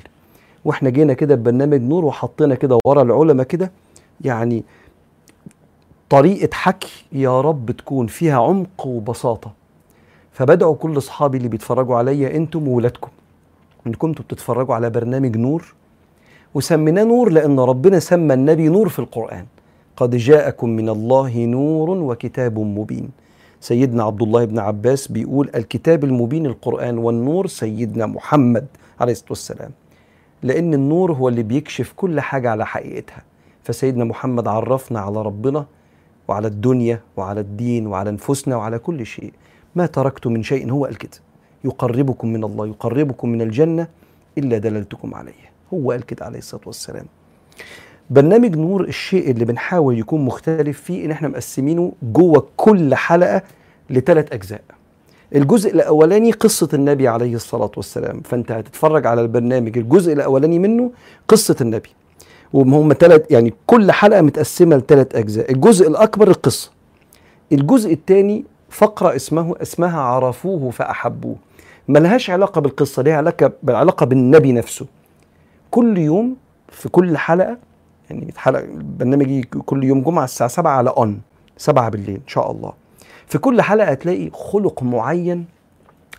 وإحنا 0.65 0.91
جينا 0.91 1.13
كده 1.13 1.35
ببرنامج 1.35 1.81
نور 1.81 2.05
وحطينا 2.05 2.55
كده 2.55 2.79
ورا 2.85 3.03
العلماء 3.03 3.47
كده 3.47 3.71
يعني 4.21 4.65
طريقة 6.09 6.55
حكي 6.55 7.07
يا 7.13 7.41
رب 7.41 7.71
تكون 7.71 8.07
فيها 8.07 8.39
عمق 8.43 8.87
وبساطة. 8.87 9.53
فبدعوا 10.33 10.75
كل 10.75 10.97
أصحابي 10.97 11.39
اللي 11.39 11.49
بيتفرجوا 11.49 11.97
عليا 11.97 12.37
أنتم 12.37 12.69
وولادكم. 12.69 13.11
ان 13.87 13.93
كنتوا 13.93 14.25
بتتفرجوا 14.25 14.75
على 14.75 14.91
برنامج 14.91 15.37
نور. 15.37 15.75
وسميناه 16.55 17.05
نور 17.05 17.31
لأن 17.31 17.61
ربنا 17.61 17.99
سمى 17.99 18.35
النبي 18.35 18.69
نور 18.69 18.89
في 18.89 18.99
القرآن. 18.99 19.47
قد 19.97 20.17
جاءكم 20.17 20.69
من 20.69 20.89
الله 20.89 21.45
نور 21.45 21.91
وكتاب 21.91 22.59
مبين. 22.59 23.09
سيدنا 23.67 24.03
عبد 24.03 24.23
الله 24.23 24.45
بن 24.45 24.59
عباس 24.59 25.09
بيقول 25.09 25.51
الكتاب 25.55 26.05
المبين 26.05 26.47
القرآن 26.47 26.99
والنور 26.99 27.47
سيدنا 27.47 28.07
محمد 28.07 28.67
عليه 29.01 29.13
الصلاة 29.13 29.31
والسلام. 29.31 29.71
لأن 30.43 30.75
النور 30.75 31.13
هو 31.13 31.29
اللي 31.29 31.43
بيكشف 31.43 31.93
كل 31.97 32.21
حاجة 32.21 32.51
على 32.51 32.67
حقيقتها. 32.67 33.23
فسيدنا 33.63 34.05
محمد 34.05 34.49
عرفنا 34.49 35.01
على 35.01 35.23
ربنا 35.23 35.67
وعلى 36.29 36.49
الدنيا 36.49 37.01
وعلى 37.17 37.41
الدين 37.41 37.87
وعلى 37.87 38.11
أنفسنا 38.11 38.57
وعلى 38.57 38.79
كل 38.79 39.07
شيء. 39.07 39.33
ما 39.75 39.87
تركت 39.87 40.27
من 40.27 40.43
شيء 40.43 40.71
هو 40.71 40.91
كده 40.99 41.19
يقربكم 41.65 42.29
من 42.29 42.45
الله 42.45 42.67
يقربكم 42.67 43.29
من 43.29 43.43
الجنة 43.43 43.89
إلا 44.39 44.59
دللتكم 44.59 45.15
عليه. 45.15 45.47
هو 45.75 45.91
قال 45.91 46.03
كده 46.03 46.27
عليه 46.27 46.39
الصلاة 46.39 46.63
والسلام. 46.67 47.07
برنامج 48.11 48.57
نور 48.57 48.85
الشيء 48.85 49.31
اللي 49.31 49.45
بنحاول 49.45 49.99
يكون 49.99 50.25
مختلف 50.25 50.81
فيه 50.81 51.05
إن 51.05 51.11
إحنا 51.11 51.29
مقسمينه 51.29 51.93
جوه 52.03 52.47
كل 52.57 52.95
حلقة 52.95 53.43
لثلاث 53.91 54.33
أجزاء. 54.33 54.61
الجزء 55.35 55.75
الأولاني 55.75 56.31
قصة 56.31 56.69
النبي 56.75 57.09
عليه 57.09 57.35
الصلاة 57.35 57.71
والسلام. 57.77 58.21
فأنت 58.21 58.53
هتتفرج 58.53 59.07
على 59.07 59.21
البرنامج 59.21 59.79
الجزء 59.79 60.13
الأولاني 60.13 60.59
منه 60.59 60.91
قصة 61.29 61.57
النبي. 61.61 61.89
وهم 62.53 62.93
ثلاث 62.93 63.31
يعني 63.31 63.55
كل 63.67 63.93
حلقة 63.93 64.21
متقسمة 64.21 64.77
لثلاث 64.77 65.17
أجزاء. 65.17 65.53
الجزء 65.53 65.89
الأكبر 65.89 66.29
القصة. 66.29 66.71
الجزء 67.53 67.93
الثاني 67.93 68.45
فقرة 68.71 69.17
اسمه 69.17 69.55
اسمها 69.63 70.01
عرفوه 70.01 70.71
فأحبوه. 70.71 71.37
ملهاش 71.89 72.31
علاقة 72.31 72.61
بالقصة 72.61 73.03
ليها 73.03 73.17
علاقة 73.17 73.53
بالعلاقه 73.63 74.07
بالنبي 74.07 74.53
نفسه. 74.53 74.87
كل 75.71 75.99
يوم 75.99 76.37
في 76.69 76.89
كل 76.89 77.17
حلقة 77.17 77.59
يعني 78.11 78.33
حلقه 78.37 78.65
البرنامج 78.65 79.45
كل 79.45 79.85
يوم 79.85 80.01
جمعة 80.03 80.25
الساعة 80.25 80.51
7 80.51 80.71
على 80.73 80.91
اون 80.91 81.21
7 81.57 81.89
بالليل 81.89 82.15
إن 82.17 82.27
شاء 82.29 82.51
الله. 82.51 82.73
في 83.27 83.39
كل 83.39 83.63
حلقة 83.63 83.89
هتلاقي 83.91 84.31
خلق 84.33 84.83
معين 84.83 85.45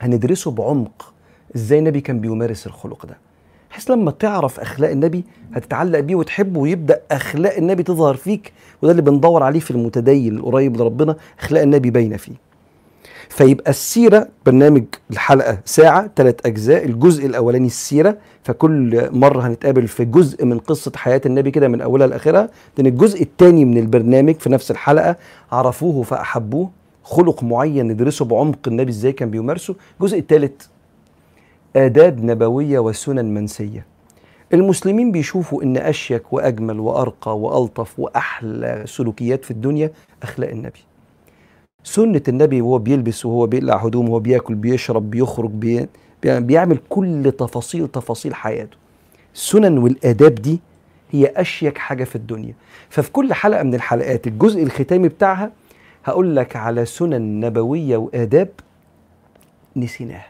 هندرسه 0.02 0.52
بعمق. 0.52 1.14
إزاي 1.56 1.80
النبي 1.80 2.02
كان 2.02 2.20
بيمارس 2.20 2.68
الخلق 2.68 3.06
ده؟ 3.06 3.18
بحيث 3.70 3.92
لما 3.92 4.12
تعرف 4.12 4.60
أخلاق 4.60 4.92
النبي 4.92 5.24
هتتعلق 5.54 6.00
بيه 6.00 6.16
وتحبه 6.16 6.60
ويبدأ 6.60 7.02
أخلاق 7.12 7.56
النبي 7.58 7.84
تظهر 7.84 8.16
فيك 8.16 8.54
وده 8.82 8.92
اللي 8.92 9.02
بندور 9.02 9.44
عليه 9.44 9.60
في 9.60 9.72
المتدين 9.72 10.38
القريب 10.38 10.78
لربنا 10.78 11.16
أخلاق 11.40 11.64
النبي 11.64 11.90
باينة 11.90 12.18
فيه. 12.18 12.47
فيبقى 13.30 13.70
السيرة 13.70 14.28
برنامج 14.46 14.84
الحلقة 15.12 15.60
ساعة 15.66 16.10
ثلاث 16.16 16.36
أجزاء 16.46 16.86
الجزء 16.86 17.26
الأولاني 17.26 17.68
السيرة 17.68 18.18
فكل 18.44 19.10
مرة 19.12 19.48
هنتقابل 19.48 19.88
في 19.88 20.06
جزء 20.06 20.46
من 20.46 20.60
قصة 20.60 20.92
حياة 20.96 21.22
النبي 21.26 21.52
كده 21.52 21.68
من 21.68 21.82
أولها 21.82 22.08
لآخرها 22.08 22.50
لأن 22.78 22.88
الجزء 22.88 23.22
الثاني 23.22 23.66
من 23.66 23.78
البرنامج 23.78 24.36
في 24.36 24.50
نفس 24.50 24.72
الحلقة 24.72 25.16
عرفوه 25.52 26.04
فأحبوه 26.04 26.70
خلق 27.04 27.44
معين 27.44 27.88
ندرسه 27.88 28.26
بعمق 28.26 28.60
النبي 28.68 28.92
إزاي 28.92 29.12
كان 29.12 29.30
بيمارسه. 29.32 29.76
الجزء 30.02 30.20
الثالث 30.20 30.66
آداب 31.76 32.24
نبوية 32.24 32.80
وسنن 32.80 33.34
منسية. 33.34 33.86
المسلمين 34.54 35.12
بيشوفوا 35.12 35.64
إن 35.64 35.78
أشيك 35.78 36.34
وأجمل 36.34 36.80
وأرقى 36.80 37.40
وألطف 37.40 38.00
وأحلى 38.00 38.84
سلوكيات 38.86 39.46
في 39.46 39.52
الدنيا 39.52 39.92
أخلاق 40.24 40.50
النبي. 40.50 40.80
سنة 41.88 42.22
النبي 42.28 42.62
وهو 42.62 42.78
بيلبس 42.78 43.26
وهو 43.26 43.48
بيقلع 43.48 43.76
هدومه 43.76 44.10
وهو 44.10 44.20
بياكل 44.20 44.56
بيشرب 44.56 45.10
بيخرج 45.12 45.50
بي 45.50 45.88
بيعمل 46.24 46.80
كل 46.90 47.32
تفاصيل 47.38 47.88
تفاصيل 47.88 48.36
حياته. 48.36 48.78
السنن 49.36 49.78
والآداب 49.78 50.36
دي 50.36 50.60
هي 51.12 51.26
أشيك 51.26 51.78
حاجة 51.78 52.04
في 52.04 52.16
الدنيا. 52.16 52.54
ففي 52.90 53.12
كل 53.12 53.34
حلقة 53.34 53.64
من 53.64 53.76
الحلقات 53.76 54.28
الجزء 54.28 54.64
الختامي 54.64 55.08
بتاعها 55.08 55.52
هقول 56.06 56.36
لك 56.36 56.56
على 56.56 56.86
سنن 56.86 57.40
نبوية 57.46 57.98
وآداب 57.98 58.50
نسيناها. 59.76 60.28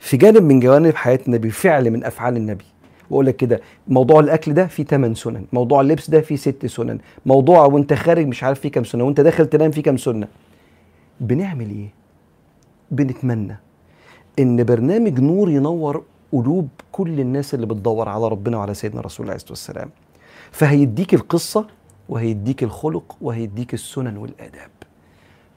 في 0.00 0.16
جانب 0.16 0.42
من 0.42 0.60
جوانب 0.60 0.94
حياة 0.94 1.18
النبي 1.26 1.50
فعل 1.50 1.90
من 1.90 2.04
أفعال 2.04 2.36
النبي. 2.36 2.64
وأقول 3.10 3.26
لك 3.26 3.36
كده 3.36 3.60
موضوع 3.88 4.20
الأكل 4.20 4.54
ده 4.54 4.66
فيه 4.66 4.84
8 4.84 5.14
سنن 5.14 5.44
موضوع 5.52 5.80
اللبس 5.80 6.10
ده 6.10 6.20
فيه 6.20 6.36
6 6.36 6.68
سنن 6.68 6.98
موضوع 7.26 7.64
وأنت 7.64 7.94
خارج 7.94 8.26
مش 8.26 8.44
عارف 8.44 8.60
فيه 8.60 8.68
كام 8.70 8.84
سنه 8.84 9.04
وأنت 9.04 9.20
داخل 9.20 9.46
تنام 9.46 9.70
فيه 9.70 9.82
كام 9.82 9.96
سنة. 9.96 10.28
بنعمل 11.22 11.70
إيه؟ 11.70 11.88
بنتمنى 12.90 13.56
إن 14.38 14.64
برنامج 14.64 15.20
نور 15.20 15.50
ينور 15.50 16.04
قلوب 16.32 16.68
كل 16.92 17.20
الناس 17.20 17.54
اللي 17.54 17.66
بتدور 17.66 18.08
على 18.08 18.28
ربنا 18.28 18.56
وعلى 18.56 18.74
سيدنا 18.74 19.00
رسول 19.00 19.24
الله 19.24 19.32
عليه 19.32 19.36
الصلاة 19.42 19.52
والسلام. 19.52 19.90
فهيديك 20.50 21.14
القصة 21.14 21.66
وهيديك 22.08 22.62
الخلق 22.62 23.16
وهيديك 23.20 23.74
السنن 23.74 24.16
والآداب. 24.16 24.70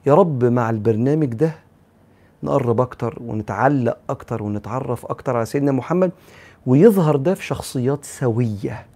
يا 0.06 0.14
رب 0.14 0.44
مع 0.44 0.70
البرنامج 0.70 1.34
ده 1.34 1.54
نقرب 2.42 2.80
أكتر 2.80 3.18
ونتعلق 3.20 3.98
أكتر 4.10 4.42
ونتعرف 4.42 5.06
أكتر 5.06 5.36
على 5.36 5.46
سيدنا 5.46 5.72
محمد 5.72 6.10
ويظهر 6.66 7.16
ده 7.16 7.34
في 7.34 7.44
شخصيات 7.44 8.04
سوية 8.04 8.86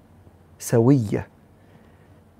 سوية. 0.58 1.28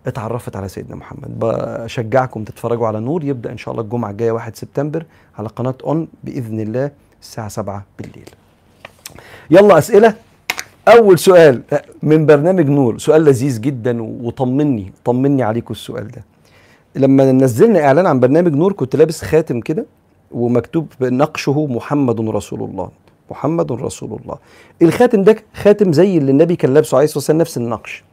اتعرفت 0.07 0.57
على 0.57 0.69
سيدنا 0.69 0.97
محمد. 0.97 1.39
بشجعكم 1.39 2.45
تتفرجوا 2.45 2.87
على 2.87 3.01
نور 3.01 3.25
يبدأ 3.25 3.53
إن 3.53 3.59
شاء 3.59 3.73
الله 3.73 3.85
الجمعة 3.85 4.11
الجاية 4.11 4.33
1 4.33 4.57
سبتمبر 4.57 5.05
على 5.39 5.49
قناة 5.49 5.75
أون 5.85 6.09
بإذن 6.25 6.61
الله 6.61 6.91
الساعة 7.23 7.49
7 7.49 7.85
بالليل. 7.99 8.29
يلا 9.51 9.79
أسئلة. 9.79 10.15
أول 10.89 11.19
سؤال 11.19 11.63
من 12.03 12.27
برنامج 12.27 12.69
نور 12.69 12.99
سؤال 12.99 13.25
لذيذ 13.25 13.61
جدا 13.61 14.03
وطمني 14.03 14.93
طمني 15.05 15.43
عليكم 15.43 15.75
السؤال 15.75 16.09
ده. 16.09 16.25
لما 16.95 17.33
نزلنا 17.33 17.85
إعلان 17.85 18.07
عن 18.07 18.21
برنامج 18.21 18.53
نور 18.55 18.73
كنت 18.73 18.97
لابس 18.97 19.25
خاتم 19.25 19.61
كده 19.61 19.87
ومكتوب 20.33 20.87
نقشه 21.01 21.67
محمد 21.67 22.21
رسول 22.21 22.63
الله 22.63 22.91
محمد 23.31 23.73
رسول 23.73 24.19
الله. 24.23 24.39
الخاتم 24.83 25.23
ده 25.23 25.37
خاتم 25.55 25.93
زي 25.93 26.19
اللي 26.19 26.31
النبي 26.31 26.57
كان 26.57 26.75
لابسه 26.75 26.97
عليه 26.97 27.05
الصلاه 27.05 27.19
والسلام 27.19 27.41
نفس 27.41 27.57
النقش. 27.57 28.05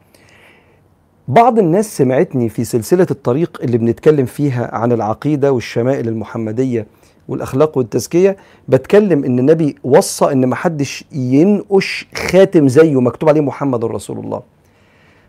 بعض 1.30 1.60
الناس 1.60 1.98
سمعتني 1.98 2.50
في 2.50 2.64
سلسلة 2.64 3.08
الطريق 3.12 3.60
اللي 3.64 3.78
بنتكلم 3.78 4.26
فيها 4.26 4.76
عن 4.76 4.92
العقيدة 4.92 5.52
والشمائل 5.52 6.08
المحمدية 6.08 6.88
والأخلاق 7.28 7.78
والتزكية. 7.78 8.38
بتكلم 8.68 9.24
إن 9.24 9.40
النبي 9.40 9.76
وصى 9.84 10.32
إن 10.32 10.50
محدش 10.50 11.06
ينقش 11.12 12.08
خاتم 12.16 12.68
زيه 12.68 13.02
مكتوب 13.02 13.30
عليه 13.30 13.42
محمد 13.42 13.86
رسول 13.86 14.20
الله. 14.20 14.42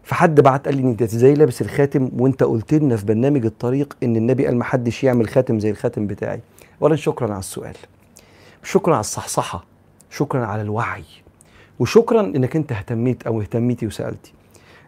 فحد 0.02 0.40
بعت 0.40 0.64
قال 0.64 0.76
لي 0.76 0.82
أنت 0.82 1.02
إزاي 1.02 1.34
لابس 1.34 1.62
الخاتم 1.62 2.10
وأنت 2.18 2.42
قلت 2.42 2.74
لنا 2.74 2.96
في 2.96 3.06
برنامج 3.06 3.44
الطريق 3.44 3.96
إن 4.02 4.16
النبي 4.16 4.46
قال 4.46 4.56
محدش 4.56 5.04
يعمل 5.04 5.28
خاتم 5.28 5.58
زي 5.58 5.70
الخاتم 5.70 6.06
بتاعي. 6.06 6.40
اولا 6.82 6.96
شكرا 6.96 7.30
على 7.30 7.38
السؤال. 7.38 7.76
شكرا 8.62 8.94
على 8.94 9.00
الصحصحة. 9.00 9.64
شكرا 10.10 10.46
على 10.46 10.62
الوعي. 10.62 11.04
وشكرا 11.78 12.20
إنك 12.20 12.56
أنت 12.56 12.72
اهتميت 12.72 13.22
أو 13.26 13.40
اهتميتي 13.40 13.86
وسألتي. 13.86 14.32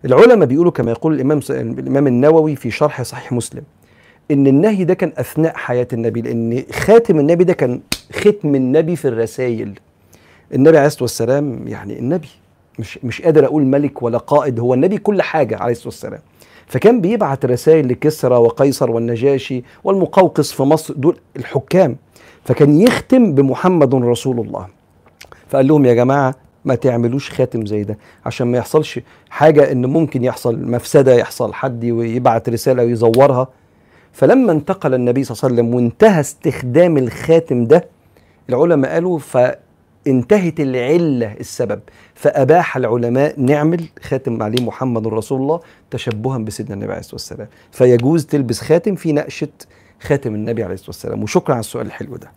العلماء 0.04 0.49
بيقولوا 0.49 0.73
كما 0.73 0.90
يقول 0.90 1.14
الإمام 1.14 1.40
الإمام 1.50 2.07
النووي 2.07 2.57
في 2.57 2.71
شرح 2.71 3.02
صحيح 3.02 3.33
مسلم 3.33 3.62
إن 4.30 4.47
النهي 4.47 4.85
ده 4.85 4.95
كان 4.95 5.12
أثناء 5.19 5.52
حياة 5.57 5.88
النبي 5.92 6.21
لأن 6.23 6.62
خاتم 6.73 7.19
النبي 7.19 7.45
ده 7.45 7.52
كان 7.52 7.80
ختم 8.12 8.54
النبي 8.54 8.97
في 8.97 9.09
الرسائل. 9.09 9.78
النبي 10.54 10.76
عليه 10.78 10.87
الصلاة 10.87 11.02
والسلام 11.02 11.69
يعني 11.69 11.99
النبي 11.99 12.28
مش 12.78 12.99
مش 13.04 13.23
قادر 13.23 13.45
أقول 13.45 13.62
ملك 13.62 14.02
ولا 14.02 14.19
قائد 14.19 14.61
هو 14.61 14.75
النبي 14.75 14.99
كل 14.99 15.23
حاجة 15.23 15.57
عليه 15.57 15.73
الصلاة 15.73 15.87
والسلام. 15.88 16.21
فكان 16.66 17.00
بيبعت 17.00 17.45
رسائل 17.47 17.88
لكسرى 17.88 18.37
وقيصر 18.37 18.90
والنجاشي 18.90 19.64
والمقوقس 19.85 20.52
في 20.52 20.62
مصر 20.62 20.95
دول 20.95 21.16
الحكام. 21.37 21.97
فكان 22.45 22.80
يختم 22.80 23.35
بمحمد 23.35 23.95
رسول 23.95 24.40
الله. 24.40 24.66
فقال 25.49 25.66
لهم 25.69 25.87
يا 25.87 25.95
جماعة 25.95 26.35
ما 26.64 26.75
تعملوش 26.75 27.31
خاتم 27.31 27.67
زي 27.67 27.85
ده. 27.85 27.99
عشان 28.26 28.47
ما 28.47 28.59
يحصلش 28.59 29.00
حاجة 29.31 29.73
إن 29.73 29.87
ممكن 29.87 30.25
يحصل 30.25 30.71
مفسدة 30.71 31.14
يحصل 31.14 31.55
حد 31.55 31.85
ويبعت 31.85 32.49
رسالة 32.49 32.83
ويزورها. 32.85 33.49
فلما 34.12 34.52
انتقل 34.52 34.95
النبي 34.95 35.25
صلى 35.25 35.37
الله 35.37 35.45
عليه 35.45 35.55
وسلم 35.55 35.75
وانتهى 35.75 36.21
استخدام 36.21 36.99
الخاتم 36.99 37.64
ده 37.64 37.85
العلماء 38.49 38.93
قالوا 38.93 39.19
فانتهت 39.19 40.61
العلة 40.61 41.33
السبب. 41.40 41.81
فأباح 42.14 42.76
العلماء 42.76 43.40
نعمل 43.40 43.85
خاتم 44.02 44.43
عليه 44.43 44.62
محمد 44.62 45.07
رسول 45.07 45.40
الله 45.40 45.61
تشبها 45.90 46.38
بسيدنا 46.38 46.75
النبي 46.75 46.90
عليه 46.90 47.00
الصلاة 47.00 47.14
والسلام. 47.14 47.49
فيجوز 47.73 48.26
تلبس 48.26 48.61
خاتم 48.61 48.95
في 48.95 49.12
نقشة 49.12 49.49
خاتم 50.00 50.35
النبي 50.35 50.62
عليه 50.62 50.75
الصلاة 50.75 50.90
والسلام. 50.90 51.23
وشكرا 51.23 51.55
على 51.55 51.61
السؤال 51.61 51.87
الحلو 51.87 52.17
ده. 52.17 52.31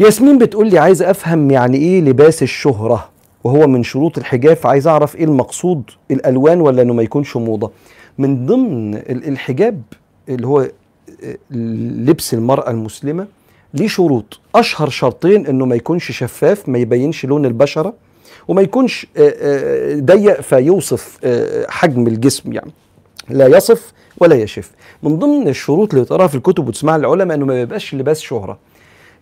ياسمين 0.00 0.38
بتقول 0.38 0.70
لي 0.70 0.78
عايز 0.78 1.02
أفهم 1.02 1.50
يعني 1.50 1.76
إيه 1.76 2.00
لباس 2.00 2.42
الشهرة؟ 2.42 3.13
وهو 3.44 3.66
من 3.66 3.82
شروط 3.82 4.18
الحجاب 4.18 4.56
فعايز 4.56 4.86
أعرف 4.86 5.16
إيه 5.16 5.24
المقصود؟ 5.24 5.82
الألوان 6.10 6.60
ولا 6.60 6.82
إنه 6.82 6.92
ما 6.94 7.02
يكونش 7.02 7.36
موضة؟ 7.36 7.70
من 8.18 8.46
ضمن 8.46 8.94
الحجاب 9.08 9.82
اللي 10.28 10.46
هو 10.46 10.68
لبس 11.50 12.34
المرأة 12.34 12.70
المسلمة 12.70 13.26
ليه 13.74 13.88
شروط؟ 13.88 14.40
أشهر 14.54 14.88
شرطين 14.88 15.46
إنه 15.46 15.66
ما 15.66 15.74
يكونش 15.76 16.12
شفاف 16.12 16.68
ما 16.68 16.78
يبينش 16.78 17.26
لون 17.26 17.46
البشرة 17.46 17.94
وما 18.48 18.62
يكونش 18.62 19.06
ضيق 19.98 20.40
فيوصف 20.40 21.18
حجم 21.68 22.06
الجسم 22.06 22.52
يعني. 22.52 22.72
لا 23.30 23.46
يصف 23.46 23.92
ولا 24.18 24.34
يشف. 24.34 24.70
من 25.02 25.18
ضمن 25.18 25.48
الشروط 25.48 25.94
اللي 25.94 26.04
تقراها 26.06 26.26
في 26.26 26.34
الكتب 26.34 26.68
وتسمعها 26.68 26.96
العلماء 26.96 27.36
إنه 27.36 27.46
ما 27.46 27.60
يبقاش 27.60 27.94
لباس 27.94 28.20
شهرة. 28.20 28.58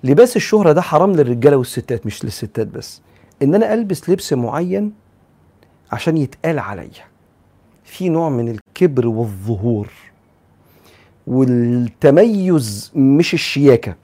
لباس 0.04 0.36
الشهرة 0.36 0.72
ده 0.72 0.80
حرام 0.80 1.12
للرجالة 1.12 1.56
والستات 1.56 2.06
مش 2.06 2.24
للستات 2.24 2.66
بس. 2.66 3.00
إن 3.42 3.54
أنا 3.54 3.74
ألبس 3.74 4.10
لبس 4.10 4.32
معين 4.32 4.92
عشان 5.92 6.16
يتقال 6.16 6.58
عليا. 6.58 7.04
في 7.84 8.08
نوع 8.08 8.28
من 8.28 8.48
الكبر 8.48 9.06
والظهور 9.06 9.88
والتميز 11.26 12.92
مش 12.94 13.34
الشياكة 13.34 13.94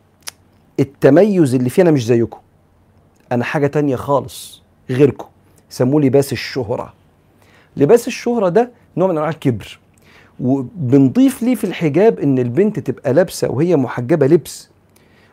التميز 0.80 1.54
اللي 1.54 1.70
فيه 1.70 1.82
أنا 1.82 1.90
مش 1.90 2.06
زيكم. 2.06 2.38
أنا 3.32 3.44
حاجة 3.44 3.66
تانية 3.66 3.96
خالص 3.96 4.62
غيركم. 4.90 5.26
يسموه 5.70 6.00
لباس 6.02 6.32
الشهرة. 6.32 6.94
لباس 7.76 8.06
الشهرة 8.08 8.48
ده 8.48 8.70
نوع 8.96 9.08
من 9.08 9.16
أنواع 9.16 9.28
الكبر. 9.28 9.78
وبنضيف 10.40 11.42
ليه 11.42 11.54
في 11.54 11.64
الحجاب 11.64 12.18
إن 12.18 12.38
البنت 12.38 12.78
تبقى 12.78 13.12
لابسة 13.12 13.50
وهي 13.50 13.76
محجبة 13.76 14.26
لبس. 14.26 14.70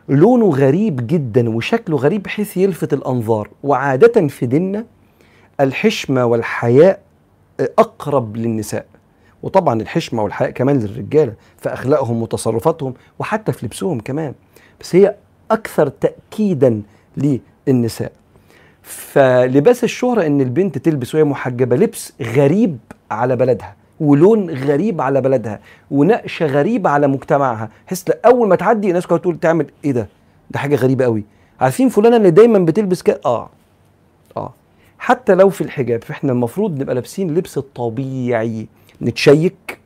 لونه 0.08 0.50
غريب 0.50 1.06
جدا 1.06 1.50
وشكله 1.50 1.96
غريب 1.96 2.22
بحيث 2.22 2.56
يلفت 2.56 2.92
الأنظار. 2.92 3.48
وعادة 3.62 4.26
في 4.28 4.46
ديننا 4.46 4.84
الحشمة 5.60 6.24
والحياء 6.24 7.00
أقرب 7.60 8.36
للنساء. 8.36 8.86
وطبعا 9.42 9.80
الحشمة 9.80 10.22
والحياء 10.22 10.50
كمان 10.50 10.78
للرجالة 10.78 11.32
في 11.58 11.72
اخلاقهم 11.72 12.22
وتصرفاتهم 12.22 12.94
وحتى 13.18 13.52
في 13.52 13.66
لبسهم 13.66 14.00
كمان. 14.00 14.34
بس 14.80 14.96
هي 14.96 15.14
أكثر 15.50 15.88
تاكيدا 15.88 16.82
للنساء. 17.66 18.12
فلباس 18.82 19.84
الشهرة 19.84 20.26
إن 20.26 20.40
البنت 20.40 20.78
تلبس 20.78 21.14
وهي 21.14 21.24
محجبة 21.24 21.76
لبس 21.76 22.12
غريب 22.22 22.78
على 23.10 23.36
بلدها. 23.36 23.76
ولون 24.00 24.50
غريب 24.50 25.00
على 25.00 25.20
بلدها 25.20 25.60
ونقشة 25.90 26.46
غريبة 26.46 26.90
على 26.90 27.06
مجتمعها. 27.06 27.70
حس 27.86 28.04
أول 28.10 28.48
ما 28.48 28.56
تعدي 28.56 28.88
الناس 28.88 29.06
كلها 29.06 29.18
تقول 29.18 29.40
تعمل 29.40 29.66
إيه 29.84 29.92
ده؟ 29.92 30.08
ده 30.50 30.58
حاجة 30.58 30.76
غريبة 30.76 31.04
قوي 31.04 31.24
عارفين 31.60 31.88
فلانة 31.88 32.16
اللي 32.16 32.30
دايما 32.30 32.58
بتلبس 32.58 33.02
كده؟ 33.02 33.20
آه. 33.24 33.50
آه. 34.36 34.52
حتى 34.98 35.34
لو 35.34 35.48
في 35.50 35.60
الحجاب 35.60 36.04
فإحنا 36.04 36.32
المفروض 36.32 36.80
نبقى 36.80 36.94
لابسين 36.94 37.34
لبس 37.34 37.58
الطبيعي 37.58 38.66
نتشيك. 39.02 39.78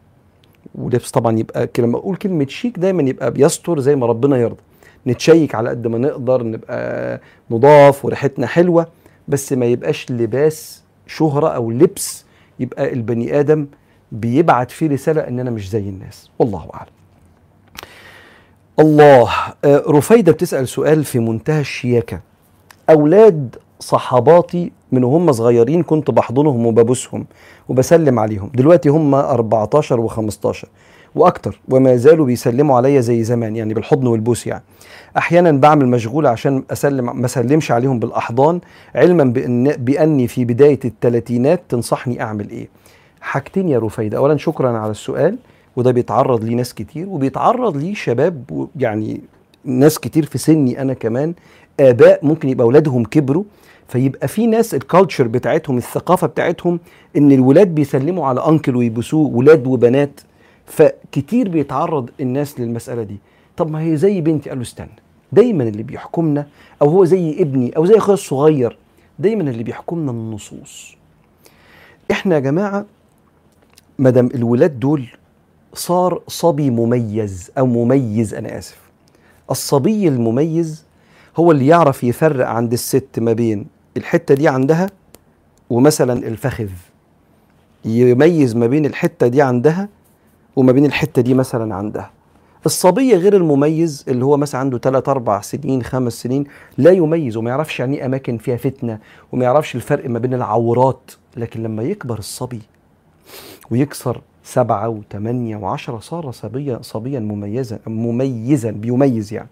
ولبس 0.75 1.11
طبعا 1.11 1.39
يبقى 1.39 1.69
لما 1.79 1.99
أقول 1.99 2.17
كلمة 2.17 2.47
شيك 2.47 2.79
دايما 2.79 3.03
يبقى 3.03 3.31
بيستر 3.31 3.81
زي 3.81 3.97
ما 3.97 4.07
ربنا 4.07 4.37
يرضى. 4.37 4.61
نتشيك 5.07 5.55
على 5.55 5.69
قد 5.71 5.87
ما 5.87 5.99
نقدر 5.99 6.43
نبقى 6.45 7.21
نضاف 7.51 8.05
وريحتنا 8.05 8.47
حلوة. 8.47 8.87
بس 9.29 9.53
ما 9.53 9.67
يبقاش 9.67 10.11
لباس 10.11 10.83
شهرة 11.07 11.49
أو 11.49 11.71
لبس 11.71 12.25
يبقى 12.61 12.93
البني 12.93 13.41
آدم 13.41 13.67
بيبعت 14.13 14.71
فيه 14.71 14.89
رسالة 14.89 15.21
ان 15.21 15.41
أنا 15.41 15.51
مش 15.51 15.71
زي 15.71 15.89
الناس. 15.89 16.31
والله 16.39 16.67
أعلم. 16.75 16.91
الله 18.79 19.31
آه 19.65 19.83
رفيدة 19.89 20.33
بتسأل 20.33 20.69
سؤال 20.69 21.05
في 21.05 21.19
منتهى 21.19 21.61
الشياكة. 21.61 22.21
أولاد 22.91 23.57
صحاباتي 23.81 24.73
من 24.93 25.05
هم 25.05 25.33
صغيرين 25.33 25.83
كنت 25.83 26.11
بحضنهم 26.11 26.67
وببوسهم 26.67 27.27
وبسلم 27.69 28.19
عليهم. 28.19 28.51
دلوقتي 28.55 28.89
هم 28.89 29.15
14 29.15 30.09
و15 30.09 30.67
وأكتر 31.15 31.61
وما 31.69 31.97
زالوا 31.97 32.27
بيسلموا 32.27 32.77
عليا 32.77 33.01
زي 33.01 33.23
زمان 33.25 33.57
يعني 33.57 33.75
بالحضن 33.75 34.07
والبوس 34.07 34.47
يعني. 34.47 34.63
أحيانا 35.17 35.53
بعمل 35.53 35.89
مشغول 35.89 36.27
عشان 36.27 36.65
أسلم 36.71 37.21
ما 37.21 37.27
أسلمش 37.27 37.71
عليهم 37.71 37.99
بالأحضان 37.99 38.61
علما 38.95 39.25
بان 39.25 39.73
بأني 39.73 40.29
في 40.29 40.45
بداية 40.45 40.81
الثلاثينات 40.85 41.63
تنصحني 41.69 42.23
أعمل 42.23 42.51
إيه. 42.51 42.69
حاجتين 43.21 43.69
يا 43.69 43.79
رفيدة. 43.79 44.19
اولا 44.19 44.37
شكرا 44.37 44.79
على 44.79 44.91
السؤال 44.91 45.39
وده 45.77 45.91
بيتعرض 45.91 46.45
ليه 46.45 46.55
ناس 46.55 46.75
كتير 46.75 47.09
وبيتعرض 47.09 47.77
ليه 47.77 47.95
شباب 47.95 48.69
يعني 48.77 49.21
ناس 49.65 49.99
كتير 49.99 50.25
في 50.27 50.39
سني 50.39 50.83
أنا 50.83 50.95
كمان 50.95 51.35
آباء 51.81 52.27
ممكن 52.27 52.49
يبقى 52.49 52.65
أولادهم 52.65 53.05
كبروا 53.05 53.45
فيبقى 53.89 54.29
في 54.29 54.47
ناس 54.47 54.75
الكالتشر 54.75 55.27
بتاعتهم 55.27 55.77
الثقافة 55.79 56.27
بتاعتهم 56.27 56.81
إن 57.17 57.33
الولاد 57.33 57.75
بيسلموا 57.75 58.27
على 58.27 58.47
انكل 58.49 58.77
ويبوسوه 58.77 59.37
ولاد 59.37 59.67
وبنات 59.67 60.21
فكتير 60.67 61.49
بيتعرض 61.49 62.11
الناس 62.21 62.61
للمسألة 62.61 63.03
دي. 63.03 63.17
طب 63.57 63.71
ما 63.71 63.81
هي 63.83 63.97
زي 63.97 64.21
بنتي 64.21 64.49
قال 64.49 64.59
له 64.59 64.63
استنى 64.63 64.89
دايما 65.33 65.65
اللي 65.65 65.83
بيحكمنا 65.83 66.47
أو 66.83 66.89
هو 66.89 67.05
زي 67.05 67.43
ابني 67.43 67.77
أو 67.77 67.87
زي 67.87 67.97
أخويا 67.97 68.15
الصغير 68.15 68.77
دايما 69.19 69.43
اللي 69.51 69.63
بيحكمنا 69.63 70.11
النصوص. 70.11 70.97
إحنا 72.11 72.35
يا 72.35 72.41
جماعة 72.41 72.87
مدام 74.01 74.29
الولاد 74.35 74.81
دول 74.81 75.07
صار 75.75 76.23
صبي 76.29 76.71
مميز 76.71 77.51
أو 77.59 77.67
مميز 77.67 78.35
أنا 78.35 78.59
آسف. 78.59 78.79
الصبي 79.51 80.09
المميز 80.09 80.85
هو 81.37 81.53
اللي 81.53 81.67
يعرف 81.67 82.05
يفرق 82.05 82.47
عند 82.47 82.73
الست 82.73 83.19
ما 83.19 83.33
بين 83.33 83.67
الحتة 83.97 84.35
دي 84.35 84.49
عندها 84.49 84.87
ومثلا 85.71 86.13
الفخذ. 86.13 86.69
يميز 87.85 88.57
ما 88.57 88.67
بين 88.67 88.87
الحتة 88.87 89.27
دي 89.27 89.43
عندها 89.43 89.89
وما 90.57 90.73
بين 90.73 90.87
الحتة 90.87 91.23
دي 91.23 91.35
مثلا 91.35 91.75
عندها. 91.75 92.11
الصبي 92.67 93.15
غير 93.15 93.37
المميز 93.37 94.05
اللي 94.09 94.25
هو 94.25 94.37
مثلا 94.37 94.61
عنده 94.61 94.79
3 94.79 95.13
4 95.13 95.41
سنين 95.41 95.83
خمس 95.83 96.13
سنين 96.13 96.45
لا 96.79 96.91
يميز 96.91 97.37
وما 97.37 97.51
يعرفش 97.51 97.81
يعني 97.81 97.97
إيه 97.97 98.07
أماكن 98.07 98.39
فيها 98.39 98.57
فتنة 98.57 98.99
وما 99.33 99.45
يعرفش 99.45 99.75
الفرق 99.75 100.11
ما 100.11 100.19
بين 100.19 100.35
العورات. 100.35 101.11
لكن 101.37 101.63
لما 101.63 101.83
يكبر 101.83 102.19
الصبي 102.19 102.61
ويكسر 103.71 104.21
سبعة 104.45 104.89
وثمانية 104.89 105.57
وعشرة 105.57 105.99
صار 105.99 106.31
صبيا 106.31 106.79
صبيا 106.83 107.21
مميزا 107.21 107.79
مميزا 107.87 108.71
بيميز 108.71 109.33
يعني. 109.33 109.49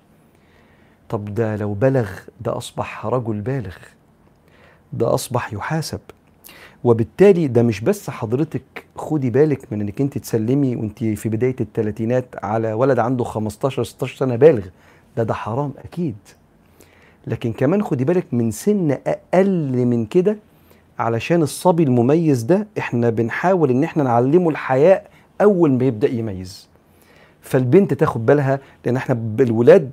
طب 1.08 1.34
ده 1.34 1.56
لو 1.56 1.74
بلغ 1.74 2.10
ده 2.40 2.56
أصبح 2.56 3.06
رجل 3.06 3.40
بالغ 3.40 3.76
ده 4.92 5.14
أصبح 5.14 5.52
يحاسب. 5.52 6.00
وبالتالي 6.84 7.46
ده 7.48 7.62
مش 7.62 7.80
بس 7.80 8.10
حضرتك 8.10 8.62
خدي 8.96 9.30
بالك 9.30 9.72
من 9.72 9.80
إنك 9.80 10.00
أنت 10.00 10.18
تسلمي 10.18 10.76
وأنت 10.76 11.04
في 11.04 11.28
بداية 11.28 11.56
الثلاثينات 11.60 12.26
على 12.42 12.72
ولد 12.72 12.98
عنده 12.98 13.24
15 13.24 13.84
16 13.84 14.16
سنة 14.16 14.36
بالغ. 14.36 14.66
ده 15.16 15.22
ده 15.22 15.34
حرام 15.34 15.72
أكيد. 15.84 16.16
لكن 17.26 17.52
كمان 17.52 17.82
خدي 17.82 18.04
بالك 18.04 18.26
من 18.32 18.50
سن 18.50 18.98
أقل 19.06 19.86
من 19.86 20.06
كده 20.06 20.36
علشان 20.98 21.42
الصبي 21.42 21.82
المميز 21.82 22.42
ده 22.42 22.66
إحنا 22.78 23.10
بنحاول 23.10 23.70
ان 23.70 23.84
إحنا 23.84 24.02
نعلمه 24.02 24.50
الحياء 24.50 25.06
أول 25.40 25.72
ما 25.72 25.84
يبدأ 25.84 26.08
يميز. 26.10 26.68
فالبنت 27.40 27.94
تاخد 27.94 28.26
بالها 28.26 28.60
لأن 28.84 28.96
إحنا 28.96 29.14
بالولاد 29.14 29.90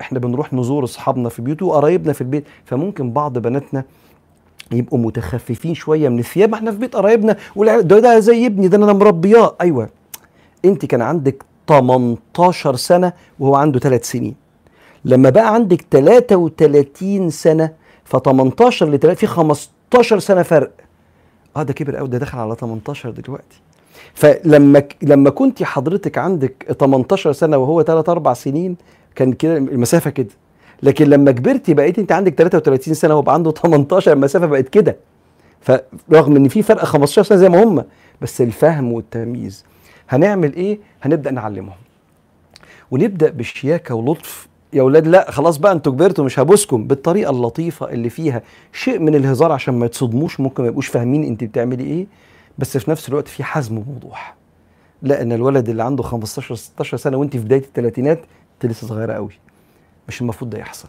إحنا 0.00 0.18
بنروح 0.18 0.52
نزور 0.52 0.84
أصحابنا 0.84 1.28
في 1.28 1.38
البيوت 1.38 1.62
وقرايبنا 1.62 2.12
في 2.12 2.20
البيت. 2.20 2.44
فممكن 2.64 3.10
بعض 3.12 3.38
بناتنا 3.38 3.84
يبقوا 4.72 4.98
متخففين 4.98 5.74
شوية 5.74 6.08
من 6.08 6.18
الثياب. 6.18 6.54
إحنا 6.54 6.70
في 6.72 6.78
بيت 6.78 6.96
قرايبنا 6.96 7.36
ده 7.56 7.80
ده 7.98 8.18
زي 8.18 8.46
ابني 8.46 8.68
ده 8.68 8.76
أنا 8.76 8.92
مربياه. 8.92 9.56
أيوه. 9.60 9.88
أنت 10.64 10.84
كان 10.86 11.02
عندك 11.02 11.42
18 11.68 12.76
سنة 12.76 13.12
وهو 13.38 13.54
عنده 13.54 13.78
3 13.80 14.04
سنين. 14.04 14.34
لما 15.04 15.30
بقى 15.30 15.54
عندك 15.54 15.84
33 15.90 17.30
سنة 17.30 17.72
ف 18.04 18.16
18 18.16 18.88
ل 18.90 18.98
3 18.98 19.18
في 19.18 19.26
15 19.26 19.68
سنة 20.18 20.42
فرق. 20.42 20.70
آه 21.56 21.62
ده 21.62 21.72
كبر 21.72 21.96
قوي 21.96 22.08
ده 22.08 22.18
دخل 22.18 22.38
على 22.38 22.54
18 22.54 23.10
دلوقتي. 23.10 23.60
فلما 24.14 24.82
لما 25.02 25.30
كنت 25.30 25.62
حضرتك 25.62 26.18
عندك 26.18 26.76
18 26.80 27.32
سنة 27.32 27.56
وهو 27.56 27.82
3 27.82 28.12
4 28.12 28.34
سنين 28.34 28.76
كان 29.14 29.32
كده 29.32 29.56
المسافة 29.56 30.10
كده. 30.10 30.28
لكن 30.82 31.06
لما 31.06 31.30
كبرتي 31.30 31.74
بقيت 31.74 31.98
أنت 31.98 32.12
عندك 32.12 32.34
33 32.34 32.94
سنة 32.94 33.14
وهو 33.14 33.30
عنده 33.30 33.50
18 33.50 34.12
المسافة 34.12 34.46
بقت 34.46 34.68
كده. 34.68 34.96
فرغم 35.60 36.36
إن 36.36 36.48
في 36.48 36.62
فرق 36.62 36.84
15 36.84 37.22
سنة 37.22 37.38
زي 37.38 37.48
ما 37.48 37.62
هم 37.64 37.84
بس 38.20 38.40
الفهم 38.40 38.92
والتمييز. 38.92 39.64
هنعمل 40.08 40.54
إيه؟ 40.54 40.78
هنبدأ 41.02 41.30
نعلمهم. 41.30 41.76
ونبدأ 42.90 43.30
بشياكة 43.30 43.94
ولطف 43.94 44.47
يا 44.72 44.80
أولاد 44.82 45.06
لا 45.06 45.30
خلاص 45.30 45.56
بقى 45.56 45.72
أنتوا 45.72 45.92
كبرتوا 45.92 46.24
مش 46.24 46.38
هبوسكم. 46.38 46.86
بالطريقة 46.86 47.30
اللطيفة 47.30 47.90
اللي 47.90 48.10
فيها 48.10 48.42
شيء 48.72 48.98
من 48.98 49.14
الهزار 49.14 49.52
عشان 49.52 49.74
ما 49.74 49.86
يتصدموش 49.86 50.40
ممكن 50.40 50.62
ما 50.62 50.68
يبقوش 50.68 50.86
فاهمين 50.86 51.24
انت 51.24 51.44
بتعملي 51.44 51.84
إيه 51.84 52.06
بس 52.58 52.78
في 52.78 52.90
نفس 52.90 53.08
الوقت 53.08 53.28
في 53.28 53.44
حزم 53.44 53.78
ووضوح. 53.78 54.34
لا 55.02 55.22
ان 55.22 55.32
الولد 55.32 55.68
اللي 55.68 55.82
عنده 55.84 56.02
15 56.02 56.54
16 56.54 56.96
سنة 56.96 57.16
وانت 57.16 57.32
في 57.36 57.44
بداية 57.44 57.60
الثلاثينات 57.60 58.18
انت 58.54 58.72
لسه 58.72 58.86
صغيرة 58.86 59.12
قوي. 59.12 59.32
مش 60.08 60.20
المفروض 60.20 60.50
ده 60.50 60.58
يحصل. 60.58 60.88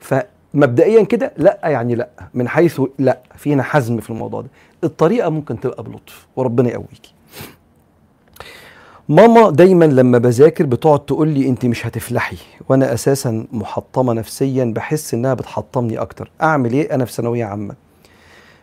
فمبدئيا 0.00 1.02
كده 1.02 1.32
لا 1.36 1.60
يعني 1.64 1.94
لا. 1.94 2.08
من 2.34 2.48
حيث 2.48 2.80
لا 2.98 3.18
في 3.36 3.52
هنا 3.52 3.62
حزم 3.62 4.00
في 4.00 4.10
الموضوع 4.10 4.40
ده. 4.40 4.48
الطريقة 4.84 5.28
ممكن 5.30 5.60
تبقى 5.60 5.82
بلطف 5.82 6.26
وربنا 6.36 6.68
يقويكي. 6.70 7.14
ماما 9.08 9.50
دايما 9.50 9.84
لما 9.84 10.18
بذاكر 10.18 10.66
بتقعد 10.66 11.06
تقول 11.06 11.28
لي 11.28 11.48
أنت 11.48 11.66
مش 11.66 11.86
هتفلحي 11.86 12.36
وأنا 12.68 12.94
أساسا 12.94 13.46
محطمة 13.52 14.12
نفسيا 14.12 14.64
بحس 14.64 15.14
إنها 15.14 15.34
بتحطمني 15.34 15.98
أكتر. 15.98 16.30
أعمل 16.42 16.72
إيه 16.72 16.94
أنا 16.94 17.04
في 17.04 17.12
ثانوية 17.12 17.44
عامة؟ 17.44 17.74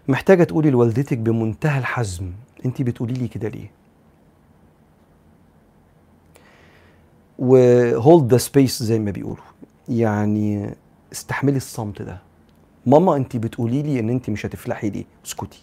محتاجة 0.07 0.43
تقولي 0.43 0.69
لوالدتك 0.69 1.17
بمنتهى 1.17 1.79
الحزم 1.79 2.31
أنت 2.65 2.81
بتقولي 2.81 3.13
لي 3.13 3.27
كده 3.27 3.47
ليه؟ 3.47 3.71
و 7.39 7.58
hold 7.58 8.31
the 8.31 8.37
space 8.37 8.83
زي 8.83 8.99
ما 8.99 9.11
بيقولوا. 9.11 9.43
يعني 9.89 10.75
استحملي 11.13 11.57
الصمت 11.57 12.01
ده. 12.01 12.17
ماما 12.85 13.15
أنت 13.15 13.37
بتقولي 13.37 13.81
لي 13.81 13.99
إن 13.99 14.09
أنت 14.09 14.29
مش 14.29 14.45
هتفلحي 14.45 14.89
ليه؟ 14.89 15.05
اسكتي. 15.25 15.61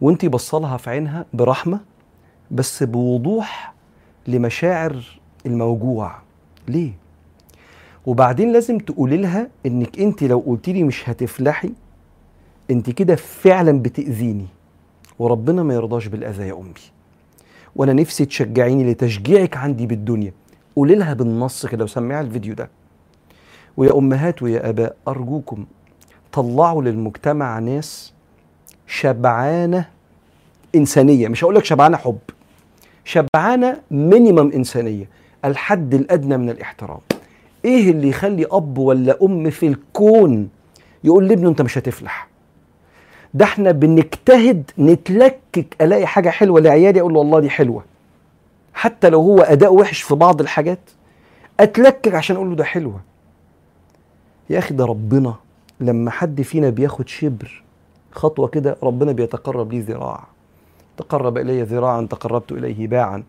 وأنت 0.00 0.26
بصلها 0.26 0.76
في 0.76 0.90
عينها 0.90 1.26
برحمة 1.32 1.80
بس 2.50 2.82
بوضوح 2.82 3.74
لمشاعر 4.26 5.20
الموجوع. 5.46 6.14
ليه؟ 6.68 6.92
وبعدين 8.06 8.52
لازم 8.52 8.78
تقولي 8.78 9.16
لها 9.16 9.48
إنك 9.66 9.98
أنت 10.00 10.22
لو 10.22 10.38
قلتي 10.46 10.72
لي 10.72 10.82
مش 10.82 11.08
هتفلحي 11.08 11.70
أنت 12.70 12.90
كده 12.90 13.16
فعلا 13.16 13.82
بتأذيني. 13.82 14.46
وربنا 15.18 15.62
ما 15.62 15.74
يرضاش 15.74 16.06
بالأذى 16.06 16.48
يا 16.48 16.52
أمي. 16.52 16.72
وأنا 17.76 17.92
نفسي 17.92 18.24
تشجعيني 18.24 18.92
لتشجيعك 18.92 19.56
عندي 19.56 19.86
بالدنيا. 19.86 20.32
قولي 20.76 20.94
لها 20.94 21.14
بالنص 21.14 21.66
كده 21.66 21.84
وسمعها 21.84 22.20
الفيديو 22.20 22.54
ده. 22.54 22.70
ويا 23.76 23.98
أمهات 23.98 24.42
ويا 24.42 24.68
آباء 24.68 24.96
أرجوكم 25.08 25.66
طلعوا 26.32 26.82
للمجتمع 26.82 27.58
ناس 27.58 28.12
شبعانة 28.86 29.88
إنسانية. 30.74 31.28
مش 31.28 31.44
هقول 31.44 31.54
لك 31.54 31.64
شبعانة 31.64 31.96
حب. 31.96 32.18
شبعانة 33.04 33.80
مينيمم 33.90 34.52
إنسانية. 34.52 35.08
الحد 35.44 35.94
الأدنى 35.94 36.36
من 36.36 36.50
الإحترام. 36.50 36.98
إيه 37.64 37.90
اللي 37.90 38.08
يخلي 38.08 38.46
أب 38.50 38.78
ولا 38.78 39.18
أم 39.22 39.50
في 39.50 39.66
الكون 39.66 40.48
يقول 41.04 41.28
لابنه 41.28 41.48
أنت 41.48 41.62
مش 41.62 41.78
هتفلح؟ 41.78 42.28
ده 43.34 43.44
إحنا 43.44 43.70
بنجتهد 43.70 44.70
نتلكك 44.78 45.76
ألاقي 45.80 46.06
حاجة 46.06 46.30
حلوة 46.30 46.60
لعيالي 46.60 47.00
أقول 47.00 47.12
له 47.12 47.18
والله 47.18 47.40
دي 47.40 47.50
حلوة. 47.50 47.84
حتى 48.74 49.10
لو 49.10 49.20
هو 49.20 49.38
أداء 49.40 49.74
وحش 49.74 50.02
في 50.02 50.14
بعض 50.14 50.40
الحاجات 50.40 50.78
أتلكك 51.60 52.14
عشان 52.14 52.36
أقول 52.36 52.50
له 52.50 52.56
ده 52.56 52.64
حلوة. 52.64 53.00
يا 54.50 54.58
أخي 54.58 54.74
ده 54.74 54.84
ربنا 54.84 55.34
لما 55.80 56.10
حد 56.10 56.42
فينا 56.42 56.70
بياخد 56.70 57.08
شبر 57.08 57.62
خطوة 58.12 58.48
كده 58.48 58.76
ربنا 58.82 59.12
بيتقرب 59.12 59.72
ليه 59.72 59.84
ذراع 59.84 60.24
تقرب 60.96 61.38
إلي 61.38 61.62
ذراعا 61.62 62.06
تقربت 62.10 62.52
إليه 62.52 62.86
باعا. 62.86 63.22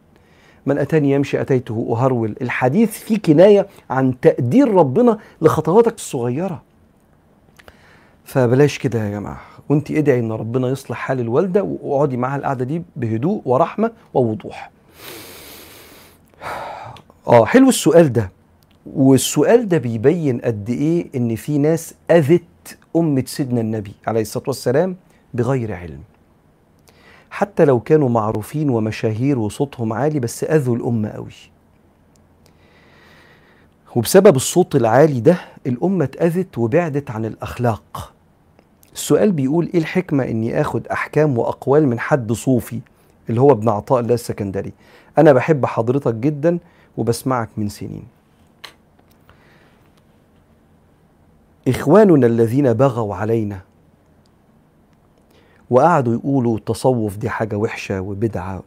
من 0.65 0.77
أتاني 0.77 1.11
يمشي 1.11 1.41
أتيته 1.41 1.87
أهرول. 1.91 2.35
الحديث 2.41 2.91
فيه 2.91 3.17
كناية 3.17 3.67
عن 3.89 4.19
تقدير 4.19 4.73
ربنا 4.73 5.17
لخطواتك 5.41 5.95
الصغيرة. 5.95 6.61
فبلاش 8.23 8.77
كده 8.77 9.05
يا 9.05 9.09
جماعة. 9.09 9.41
وأنت 9.69 9.91
ادعي 9.91 10.19
إن 10.19 10.31
ربنا 10.31 10.67
يصلح 10.69 10.97
حال 10.97 11.19
الوالدة 11.19 11.63
واقعدي 11.63 12.17
معاها 12.17 12.37
القعدة 12.37 12.65
دي 12.65 12.83
بهدوء 12.95 13.41
ورحمة 13.45 13.91
ووضوح. 14.13 14.71
آه 17.27 17.45
حلو 17.45 17.69
السؤال 17.69 18.13
ده. 18.13 18.31
والسؤال 18.85 19.67
ده 19.67 19.77
بيبين 19.77 20.41
قد 20.41 20.69
إيه 20.69 21.07
إن 21.15 21.35
في 21.35 21.57
ناس 21.57 21.93
أذت 22.11 22.77
أمة 22.95 23.23
سيدنا 23.27 23.61
النبي 23.61 23.91
عليه 24.07 24.21
الصلاة 24.21 24.45
والسلام 24.47 24.95
بغير 25.33 25.73
علم. 25.73 25.99
حتى 27.29 27.65
لو 27.65 27.79
كانوا 27.79 28.09
معروفين 28.09 28.69
ومشاهير 28.69 29.39
وصوتهم 29.39 29.93
عالي 29.93 30.19
بس 30.19 30.43
أذوا 30.43 30.75
الامه 30.75 31.09
قوي. 31.09 31.31
وبسبب 33.95 34.35
الصوت 34.35 34.75
العالي 34.75 35.19
ده 35.19 35.37
الامه 35.67 36.03
اتأذت 36.05 36.57
وبعدت 36.57 37.11
عن 37.11 37.25
الأخلاق. 37.25 38.13
السؤال 38.93 39.31
بيقول 39.31 39.69
إيه 39.73 39.79
الحكمة 39.79 40.23
إني 40.23 40.61
آخد 40.61 40.87
أحكام 40.87 41.37
وأقوال 41.37 41.87
من 41.87 41.99
حد 41.99 42.31
صوفي 42.31 42.79
اللي 43.29 43.41
هو 43.41 43.51
ابن 43.51 43.69
عطاء 43.69 43.99
الله 43.99 44.13
السكندري؟ 44.13 44.71
أنا 45.17 45.33
بحب 45.33 45.65
حضرتك 45.65 46.13
جدا 46.13 46.59
وبسمعك 46.97 47.49
من 47.57 47.69
سنين. 47.69 48.03
إخواننا 51.67 52.27
الذين 52.27 52.73
بغوا 52.73 53.15
علينا 53.15 53.59
وقعدوا 55.69 56.13
يقولوا 56.13 56.57
التصوف 56.57 57.17
دي 57.17 57.29
حاجة 57.29 57.55
وحشة 57.55 58.01
وبدعة. 58.01 58.63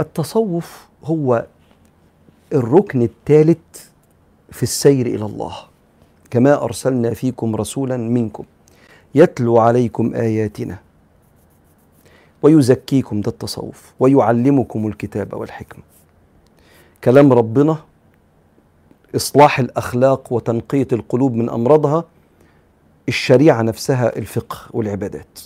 التصوف 0.00 0.86
هو 1.04 1.46
الركن 2.52 3.02
الثالث 3.02 3.58
في 4.50 4.62
السير 4.62 5.06
إلى 5.06 5.24
الله 5.24 5.54
كما 6.30 6.62
أرسلنا 6.64 7.14
فيكم 7.14 7.56
رسولا 7.56 7.96
منكم 7.96 8.44
يتلو 9.14 9.58
عليكم 9.58 10.14
آياتنا 10.14 10.78
ويزكيكم 12.42 13.20
ده 13.20 13.30
التصوف 13.30 13.92
ويعلمكم 14.00 14.86
الكتاب 14.86 15.34
والحكمة. 15.34 15.82
كلام 17.04 17.32
ربنا 17.32 17.76
إصلاح 19.16 19.58
الأخلاق 19.58 20.32
وتنقية 20.32 20.88
القلوب 20.92 21.34
من 21.34 21.50
أمراضها 21.50 22.04
الشريعة 23.08 23.62
نفسها 23.62 24.16
الفقه 24.16 24.56
والعبادات. 24.70 25.38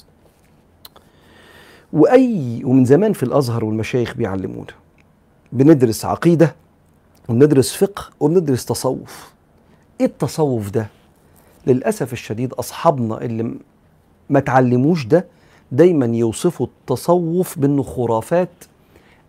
وأي 1.92 2.62
ومن 2.64 2.84
زمان 2.84 3.12
في 3.12 3.22
الأزهر 3.22 3.64
والمشايخ 3.64 4.14
بيعلمونا 4.14 4.72
بندرس 5.52 6.04
عقيدة 6.04 6.54
وبندرس 7.28 7.74
فقه 7.74 8.04
وبندرس 8.20 8.64
تصوف. 8.64 9.32
إيه 10.00 10.06
التصوف 10.06 10.70
ده؟ 10.70 10.86
للأسف 11.66 12.12
الشديد 12.12 12.52
أصحابنا 12.52 13.20
اللي 13.22 13.54
ما 14.30 14.40
تعلموش 14.40 15.06
ده 15.06 15.26
دايما 15.72 16.06
يوصفوا 16.06 16.66
التصوف 16.66 17.58
بانه 17.58 17.82
خرافات 17.82 18.48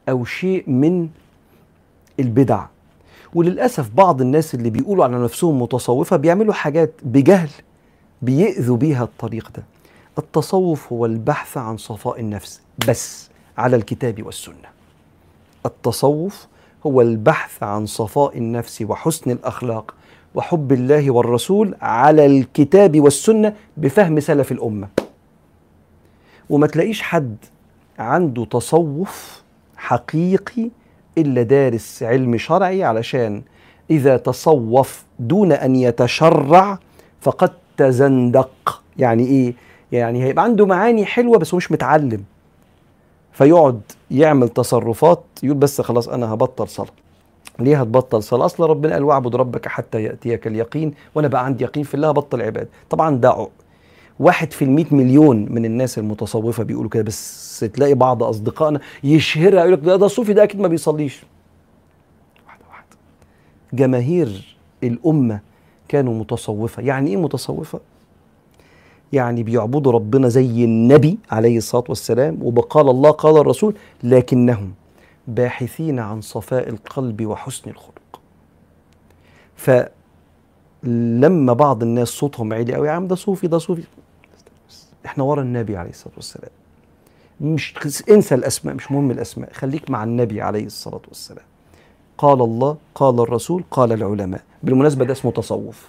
أو 0.09 0.25
شيء 0.25 0.69
من 0.69 1.09
البدع. 2.19 2.65
وللأسف 3.33 3.89
بعض 3.89 4.21
الناس 4.21 4.55
اللي 4.55 4.69
بيقولوا 4.69 5.03
على 5.03 5.23
نفسهم 5.23 5.61
متصوفة 5.61 6.15
بيعملوا 6.17 6.53
حاجات 6.53 6.93
بجهل. 7.03 7.49
بيأذوا 8.23 8.77
بيها 8.77 9.03
الطريق 9.03 9.51
ده. 9.55 9.63
التصوف 10.17 10.93
هو 10.93 11.05
البحث 11.05 11.57
عن 11.57 11.77
صفاء 11.77 12.19
النفس 12.19 12.61
بس 12.87 13.29
على 13.57 13.75
الكتاب 13.75 14.25
والسنة. 14.25 14.69
التصوف 15.65 16.47
هو 16.85 17.01
البحث 17.01 17.63
عن 17.63 17.85
صفاء 17.85 18.37
النفس 18.37 18.81
وحسن 18.81 19.31
الأخلاق 19.31 19.95
وحب 20.35 20.71
الله 20.71 21.11
والرسول 21.11 21.75
على 21.81 22.25
الكتاب 22.25 22.99
والسنة 23.01 23.55
بفهم 23.77 24.19
سلف 24.19 24.51
الأمة. 24.51 24.87
وما 26.49 26.67
تلاقيش 26.67 27.01
حد 27.01 27.37
عنده 27.99 28.45
تصوف 28.45 29.43
حقيقي 29.77 30.69
إلا 31.17 31.43
دارس 31.43 32.03
علم 32.03 32.37
شرعي 32.37 32.83
علشان 32.83 33.41
إذا 33.89 34.17
تصوف 34.17 35.03
دون 35.19 35.51
أن 35.51 35.75
يتشرع 35.75 36.79
فقد 37.21 37.51
تزندق. 37.77 38.81
يعني 38.97 39.25
إيه؟ 39.27 39.53
يعني 39.91 40.23
هيبقى 40.23 40.43
عنده 40.43 40.65
معاني 40.65 41.05
حلوة 41.05 41.37
بس 41.37 41.53
هو 41.53 41.57
مش 41.57 41.71
متعلم. 41.71 42.23
فيقعد 43.31 43.81
يعمل 44.11 44.49
تصرفات 44.49 45.23
يقول 45.43 45.57
بس 45.57 45.81
خلاص 45.81 46.09
أنا 46.09 46.33
هبطل 46.33 46.67
صلاة. 46.67 46.87
ليه 47.59 47.81
هتبطل 47.81 48.23
صلاة؟ 48.23 48.45
أصل 48.45 48.63
ربنا 48.69 48.93
قال 48.93 49.03
واعبد 49.03 49.35
ربك 49.35 49.67
حتى 49.67 50.03
يأتيك 50.03 50.47
اليقين 50.47 50.93
وأنا 51.15 51.27
بقى 51.27 51.45
عندي 51.45 51.63
يقين 51.63 51.83
في 51.83 51.93
الله 51.93 52.09
هبطل 52.09 52.41
عبادة. 52.41 52.69
طبعا 52.89 53.15
ده 53.15 53.47
واحد 54.19 54.51
في 54.53 54.61
المئة 54.65 54.95
مليون 54.95 55.45
من 55.49 55.65
الناس 55.65 55.97
المتصوفة 55.97 56.63
بيقولوا 56.63 56.89
كده 56.89 57.03
بس 57.03 57.59
تلاقي 57.59 57.93
بعض 57.93 58.23
أصدقائنا 58.23 58.79
يشهرها 59.03 59.59
يقول 59.59 59.73
لك 59.73 59.79
ده, 59.79 59.95
ده 59.95 60.05
الصوفي 60.05 60.33
ده 60.33 60.43
أكيد 60.43 60.59
ما 60.61 60.67
بيصليش. 60.67 61.23
واحدة 62.47 62.63
واحدة. 62.69 62.97
جماهير 63.73 64.57
الأمة 64.83 65.39
كانوا 65.93 66.13
متصوفة. 66.13 66.83
يعني 66.83 67.09
إيه 67.09 67.17
متصوفة؟ 67.17 67.79
يعني 69.13 69.43
بيعبدوا 69.43 69.91
ربنا 69.91 70.27
زي 70.29 70.63
النبي 70.65 71.17
عليه 71.31 71.57
الصلاة 71.57 71.83
والسلام 71.89 72.37
وبقال 72.41 72.89
الله 72.89 73.11
قال 73.11 73.37
الرسول 73.37 73.75
لكنهم 74.03 74.73
باحثين 75.27 75.99
عن 75.99 76.21
صفاء 76.21 76.69
القلب 76.69 77.25
وحسن 77.25 77.69
الخلق. 77.69 78.21
فلما 79.55 81.53
بعض 81.53 81.83
الناس 81.83 82.07
صوتهم 82.07 82.53
عالي 82.53 82.73
قوي 82.75 82.87
يا 82.87 82.91
عم 82.91 83.07
ده 83.07 83.15
صوفي 83.15 83.47
ده 83.47 83.57
صوفي. 83.57 83.83
إحنا 85.05 85.23
ورا 85.23 85.41
النبي 85.41 85.77
عليه 85.77 85.89
الصلاة 85.89 86.15
والسلام. 86.15 86.51
مش 87.41 87.73
انسى 88.09 88.35
الأسماء 88.35 88.75
مش 88.75 88.91
مهم 88.91 89.11
الأسماء 89.11 89.53
خليك 89.53 89.89
مع 89.89 90.03
النبي 90.03 90.41
عليه 90.41 90.65
الصلاة 90.65 91.01
والسلام. 91.07 91.45
قال 92.17 92.41
الله 92.41 92.77
قال 92.95 93.19
الرسول 93.19 93.63
قال 93.71 93.91
العلماء. 93.93 94.41
بالمناسبة 94.63 95.05
ده 95.05 95.11
اسمه 95.11 95.31
تصوف. 95.31 95.87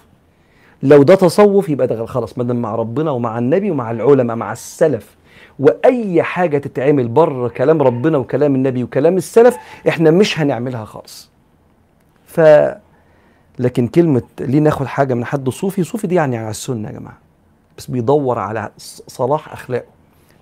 لو 0.83 1.03
ده 1.03 1.15
تصوف 1.15 1.69
يبقى 1.69 1.87
ده 1.87 2.05
خلاص 2.05 2.37
ما 2.37 2.53
مع 2.53 2.75
ربنا 2.75 3.11
ومع 3.11 3.37
النبي 3.37 3.71
ومع 3.71 3.91
العلماء 3.91 4.35
مع 4.35 4.51
السلف 4.51 5.15
وأي 5.59 6.23
حاجة 6.23 6.57
تتعمل 6.57 7.07
بره 7.07 7.47
كلام 7.47 7.81
ربنا 7.81 8.17
وكلام 8.17 8.55
النبي 8.55 8.83
وكلام 8.83 9.17
السلف 9.17 9.57
إحنا 9.87 10.11
مش 10.11 10.39
هنعملها 10.39 10.85
خالص. 10.85 11.29
ف 12.25 12.41
لكن 13.59 13.87
كلمة 13.87 14.21
ليه 14.39 14.59
ناخد 14.59 14.85
حاجة 14.85 15.13
من 15.13 15.25
حد 15.25 15.49
صوفي 15.49 15.83
صوفي 15.83 16.07
دي 16.07 16.15
يعني 16.15 16.37
على 16.37 16.49
السنة 16.49 16.87
يا 16.89 16.93
جماعة. 16.93 17.17
بس 17.77 17.91
بيدور 17.91 18.39
على 18.39 18.71
صلاح 19.07 19.53
أخلاقه. 19.53 19.85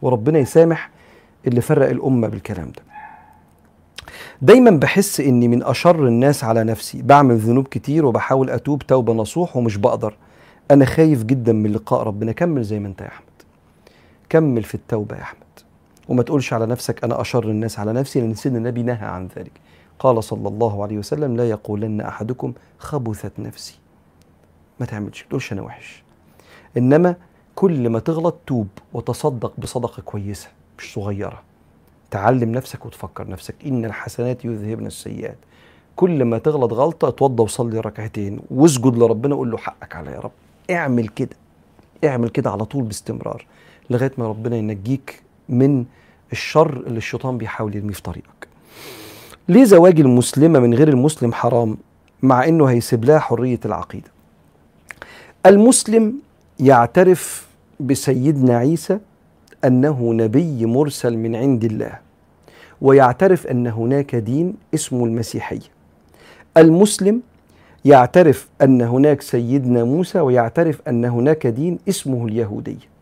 وربنا 0.01 0.39
يسامح 0.39 0.89
اللي 1.47 1.61
فرق 1.61 1.89
الأمة 1.89 2.27
بالكلام 2.27 2.71
ده. 2.71 2.92
دايما 4.41 4.71
بحس 4.71 5.19
إني 5.19 5.47
من 5.47 5.63
أشر 5.63 6.07
الناس 6.07 6.43
على 6.43 6.63
نفسي. 6.63 7.01
بعمل 7.01 7.38
ذنوب 7.38 7.67
كتير 7.67 8.05
وبحاول 8.05 8.49
أتوب 8.49 8.83
توبة 8.83 9.13
نصوح 9.13 9.57
ومش 9.57 9.77
بقدر. 9.77 10.15
أنا 10.71 10.86
خايف 10.86 11.23
جدا 11.23 11.53
من 11.53 11.71
لقاء 11.71 12.03
ربنا. 12.03 12.31
كمل 12.31 12.63
زي 12.63 12.79
ما 12.79 12.88
أنت 12.88 13.01
يا 13.01 13.07
أحمد. 13.07 13.27
كمل 14.29 14.63
في 14.63 14.75
التوبة 14.75 15.15
يا 15.15 15.21
أحمد. 15.21 15.43
وما 16.09 16.23
تقولش 16.23 16.53
على 16.53 16.65
نفسك 16.65 17.03
أنا 17.03 17.21
أشر 17.21 17.49
الناس 17.49 17.79
على 17.79 17.93
نفسي 17.93 18.21
لأن 18.21 18.33
سيدنا 18.33 18.57
النبي 18.57 18.83
نهى 18.83 19.05
عن 19.05 19.27
ذلك. 19.38 19.51
قال 19.99 20.23
صلى 20.23 20.47
الله 20.47 20.83
عليه 20.83 20.97
وسلم 20.97 21.38
لا 21.38 21.49
يقولن 21.49 22.01
أحدكم 22.01 22.53
خبثت 22.77 23.39
نفسي. 23.39 23.79
ما 24.79 24.86
تعملش 24.86 25.23
ما 25.23 25.29
تقولش 25.29 25.53
أنا 25.53 25.62
وحش. 25.62 26.03
إنما 26.77 27.15
كل 27.55 27.89
ما 27.89 27.99
تغلط 27.99 28.36
توب 28.47 28.67
وتصدق 28.93 29.53
بصدقة 29.57 30.01
كويسة 30.01 30.47
مش 30.77 30.93
صغيرة. 30.93 31.41
تعلم 32.13 32.52
نفسك 32.52 32.86
وتفكر 32.86 33.28
نفسك. 33.28 33.56
إن 33.65 33.86
الحسنات 33.86 34.45
يذهبن 34.45 34.86
السيئات. 34.86 35.38
كل 35.95 36.26
ما 36.26 36.38
تغلط 36.38 36.73
غلطة 36.73 37.08
اتوضى 37.08 37.43
وصلي 37.43 37.80
ركعتين 37.80 38.39
واسجد 38.52 38.97
لربنا 38.97 39.36
قول 39.36 39.52
له 39.52 39.58
حقك 39.58 39.95
على 39.95 40.12
يا 40.12 40.19
رب. 40.19 40.32
اعمل 40.71 41.08
كده. 41.08 41.36
اعمل 42.04 42.30
كده 42.30 42.49
على 42.52 42.65
طول 42.65 42.84
باستمرار 42.84 43.45
لغاية 43.89 44.12
ما 44.17 44.28
ربنا 44.28 44.56
ينجيك 44.56 45.21
من 45.49 45.86
الشر 46.32 46.84
اللي 46.88 46.97
الشيطان 46.97 47.38
بيحاول 47.38 47.76
يرميه 47.76 47.93
في 47.93 48.02
طريقك. 48.02 48.47
ليه 49.49 49.63
زواج 49.63 49.99
المسلمة 49.99 50.60
من 50.60 50.73
غير 50.73 50.89
المسلم 50.89 51.34
حرام؟ 51.34 51.78
مع 52.21 52.47
إنه 52.47 52.65
هيسيب 52.65 53.06
لها 53.06 53.19
حرية 53.19 53.60
العقيدة. 53.65 54.12
المسلم 55.45 56.13
يعترف 56.60 57.47
بسيدنا 57.80 58.58
عيسى 58.58 58.99
أنه 59.65 60.13
نبي 60.13 60.65
مرسل 60.65 61.17
من 61.17 61.36
عند 61.36 61.63
الله. 61.63 62.02
ويعترف 62.83 63.47
أن 63.47 63.67
هناك 63.67 64.15
دين 64.15 64.53
اسمه 64.73 65.05
المسيحيه 65.05 65.59
المسلم 66.57 67.21
يعترف 67.85 68.49
أن 68.61 68.81
هناك 68.81 69.21
سيدنا 69.21 69.83
موسى 69.83 70.19
ويعترف 70.19 70.81
أن 70.87 71.05
هناك 71.05 71.47
دين 71.47 71.79
اسمه 71.89 72.25
اليهوديه 72.25 72.93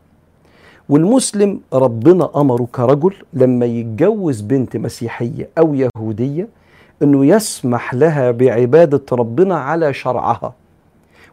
والمسلم 0.90 1.60
ربنا 1.74 2.30
امره 2.36 2.68
كرجل 2.72 3.14
لما 3.34 3.66
يتجوز 3.66 4.42
بنت 4.42 4.78
مسيحية 4.78 5.50
أو 5.58 5.76
يهودية 5.76 6.48
أنه 7.04 7.26
يسمح 7.26 7.94
لها 7.94 8.32
بعبادة 8.32 9.02
ربنا 9.12 9.56
على 9.56 9.94
شرعها. 9.94 10.54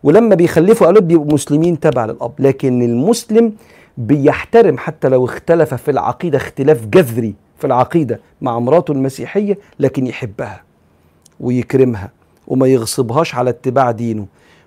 ولما 0.02 0.34
بيخلفوا 0.34 0.86
أولاد 0.86 1.08
بيبقوا 1.08 1.32
مسلمين 1.32 1.80
تبع 1.80 2.04
للأب 2.04 2.32
لكن 2.38 2.82
المسلم 2.82 3.52
بيحترم 3.98 4.78
حتى 4.78 5.08
لو 5.08 5.24
اختلف 5.24 5.74
في 5.74 5.90
العقيدة 5.90 6.36
اختلاف 6.38 6.86
جذري. 6.86 7.34
في 7.58 7.66
العقيدة 7.66 8.20
مع 8.40 8.58
مراته 8.58 8.92
المسيحية 8.92 9.58
لكن 9.78 10.06
يحبها 10.06 10.62
ويكرمها 11.40 12.10
وما 12.46 12.66
يغصبهاش 12.66 13.34
على 13.34 13.50
اتباع 13.50 13.90
دينه. 13.90 14.26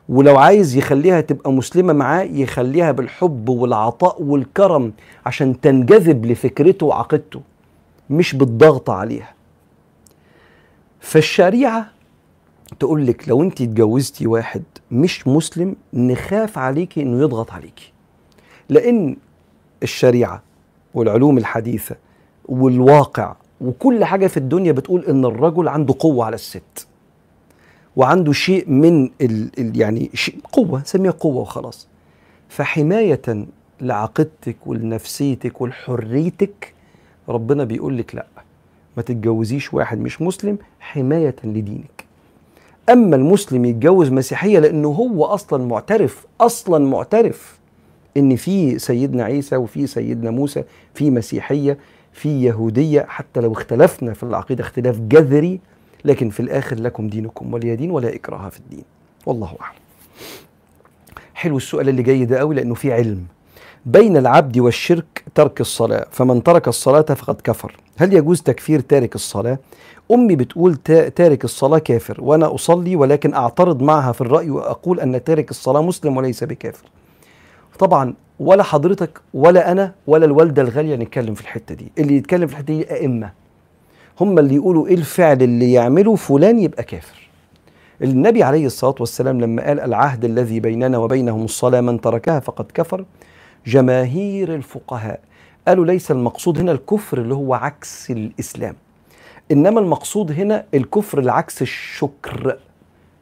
ولو 0.10 0.38
عايز 0.38 0.76
يخليها 0.76 1.22
تبقى 1.22 1.52
مسلمة 1.52 1.94
معاه 1.94 2.24
يخليها 2.24 2.92
بالحب 2.92 3.50
والعطاء 3.50 4.22
والكرم 4.22 4.94
عشان 5.26 5.62
تنجذب 5.62 6.26
لفكرته 6.26 6.86
وعقيدته 6.86 7.42
مش 8.10 8.36
بالضغط 8.36 8.90
عليها. 8.90 9.34
فالشريعة 11.00 11.86
تقول 12.80 13.08
لك 13.08 13.30
لو 13.30 13.42
انت 13.44 13.62
اتجوزتي 13.62 14.28
واحد 14.28 14.64
مش 14.92 15.28
مسلم 15.28 15.76
نخاف 15.94 16.58
عليكي 16.58 17.02
إنه 17.02 17.22
يضغط 17.22 17.52
عليكي. 17.52 17.92
لأن 18.70 19.16
الشريعة 19.84 20.42
والعلوم 20.94 21.38
الحديثة 21.38 21.96
والواقع 22.52 23.36
وكل 23.62 24.06
حاجة 24.06 24.28
في 24.28 24.38
الدنيا 24.38 24.72
بتقول 24.72 25.06
إن 25.06 25.26
الرجل 25.26 25.68
عنده 25.68 25.96
قوة 26.00 26.26
على 26.26 26.36
الست 26.36 26.88
وعنده 27.96 28.32
شيء 28.34 28.70
من 28.70 29.04
ال 29.22 29.50
ال 29.60 29.80
يعني 29.80 30.10
شيء 30.14 30.36
قوة 30.52 30.82
نسميها 30.82 31.12
قوة 31.12 31.42
وخلاص. 31.42 31.88
فحماية 32.50 33.22
لعقيدتك 33.82 34.56
ولنفسيتك 34.66 35.62
ولحريتك 35.62 36.74
ربنا 37.30 37.64
بيقول 37.64 37.98
لك 37.98 38.16
لأ 38.16 38.26
ما 38.98 39.04
تتجوزيش 39.04 39.74
واحد 39.74 40.00
مش 40.00 40.22
مسلم 40.22 40.58
حماية 40.80 41.36
لدينك. 41.44 42.06
أما 42.90 43.16
المسلم 43.16 43.66
يتجوز 43.66 44.10
مسيحية 44.12 44.60
لأنه 44.60 44.88
هو 44.90 45.26
أصلا 45.26 45.66
معترف 45.66 46.26
أصلا 46.42 46.86
معترف 46.86 47.60
إن 48.18 48.36
في 48.36 48.80
سيدنا 48.80 49.24
عيسى 49.24 49.56
وفي 49.56 49.88
سيدنا 49.88 50.32
موسى 50.32 50.64
في 50.94 51.10
مسيحية 51.10 51.78
في 52.14 52.44
يهودية 52.44 53.06
حتى 53.10 53.40
لو 53.40 53.52
اختلفنا 53.54 54.14
في 54.14 54.24
العقيدة 54.24 54.64
اختلاف 54.64 55.00
جذري 55.00 55.60
لكن 56.06 56.30
في 56.30 56.40
الآخر 56.40 56.76
لكم 56.80 57.08
دينكم 57.08 57.54
ولي 57.54 57.76
دين 57.76 57.92
ولا 57.92 58.16
إكراه 58.16 58.50
في 58.50 58.60
الدين. 58.60 58.84
والله 59.26 59.56
أعلم. 59.62 59.76
حلو 61.34 61.58
السؤال 61.58 61.90
اللي 61.90 62.04
جاي 62.04 62.26
ده 62.26 62.40
قوي 62.40 62.56
لأنه 62.56 62.74
في 62.74 62.94
علم. 62.94 63.24
بين 63.86 64.18
العبد 64.18 64.58
والشرك 64.60 65.24
ترك 65.36 65.62
الصلاة 65.62 66.08
فمن 66.12 66.44
ترك 66.44 66.68
الصلاة 66.68 67.02
فقد 67.02 67.42
كفر. 67.42 67.76
هل 67.98 68.14
يجوز 68.14 68.42
تكفير 68.42 68.80
تارك 68.80 69.16
الصلاة؟ 69.16 69.58
أمي 70.12 70.36
بتقول 70.36 70.76
تارك 71.16 71.44
الصلاة 71.44 71.78
كافر 71.78 72.18
وأنا 72.22 72.56
أصلي 72.56 72.96
ولكن 72.96 73.34
أعترض 73.34 73.82
معها 73.82 74.12
في 74.12 74.22
الرأي 74.22 74.50
وأقول 74.50 75.00
أن 75.00 75.24
تارك 75.24 75.52
الصلاة 75.52 75.82
مسلم 75.82 76.18
وليس 76.18 76.44
بكافر. 76.44 76.86
طبعا 77.80 78.14
ولا 78.42 78.64
حضرتك 78.64 79.22
ولا 79.34 79.72
أنا 79.72 79.94
ولا 80.08 80.26
الوالدة 80.26 80.62
الغالية 80.62 80.96
نتكلم 80.96 81.34
في 81.34 81.42
الحتة 81.42 81.76
دي. 81.76 81.92
اللي 82.00 82.16
يتكلم 82.18 82.48
في 82.48 82.54
الحتة 82.54 82.74
دي 82.74 82.92
أئمة. 82.92 83.32
هم 84.22 84.40
اللي 84.40 84.56
يقولوا 84.56 84.88
إيه 84.88 84.94
الفعل 84.96 85.44
اللي 85.44 85.74
يعمله 85.74 86.16
فلان 86.16 86.60
يبقى 86.60 86.84
كافر. 86.84 87.30
النبي 88.02 88.44
عليه 88.44 88.66
الصلاة 88.66 88.96
والسلام 89.00 89.42
لما 89.42 89.68
قال 89.68 89.80
العهد 89.80 90.26
الذي 90.26 90.60
بيننا 90.60 90.98
وبينهم 90.98 91.44
الصلاة 91.44 91.82
من 91.82 92.02
تركها 92.02 92.40
فقد 92.40 92.66
كفر 92.74 93.06
جماهير 93.68 94.56
الفقهاء 94.56 95.20
قالوا 95.68 95.86
ليس 95.86 96.12
المقصود 96.12 96.60
هنا 96.60 96.72
الكفر 96.72 97.18
اللي 97.18 97.34
هو 97.34 97.54
عكس 97.54 98.12
الإسلام. 98.12 98.76
إنما 99.52 99.80
المقصود 99.80 100.32
هنا 100.32 100.66
الكفر 100.74 101.20
العكس 101.20 101.62
الشكر. 101.62 102.58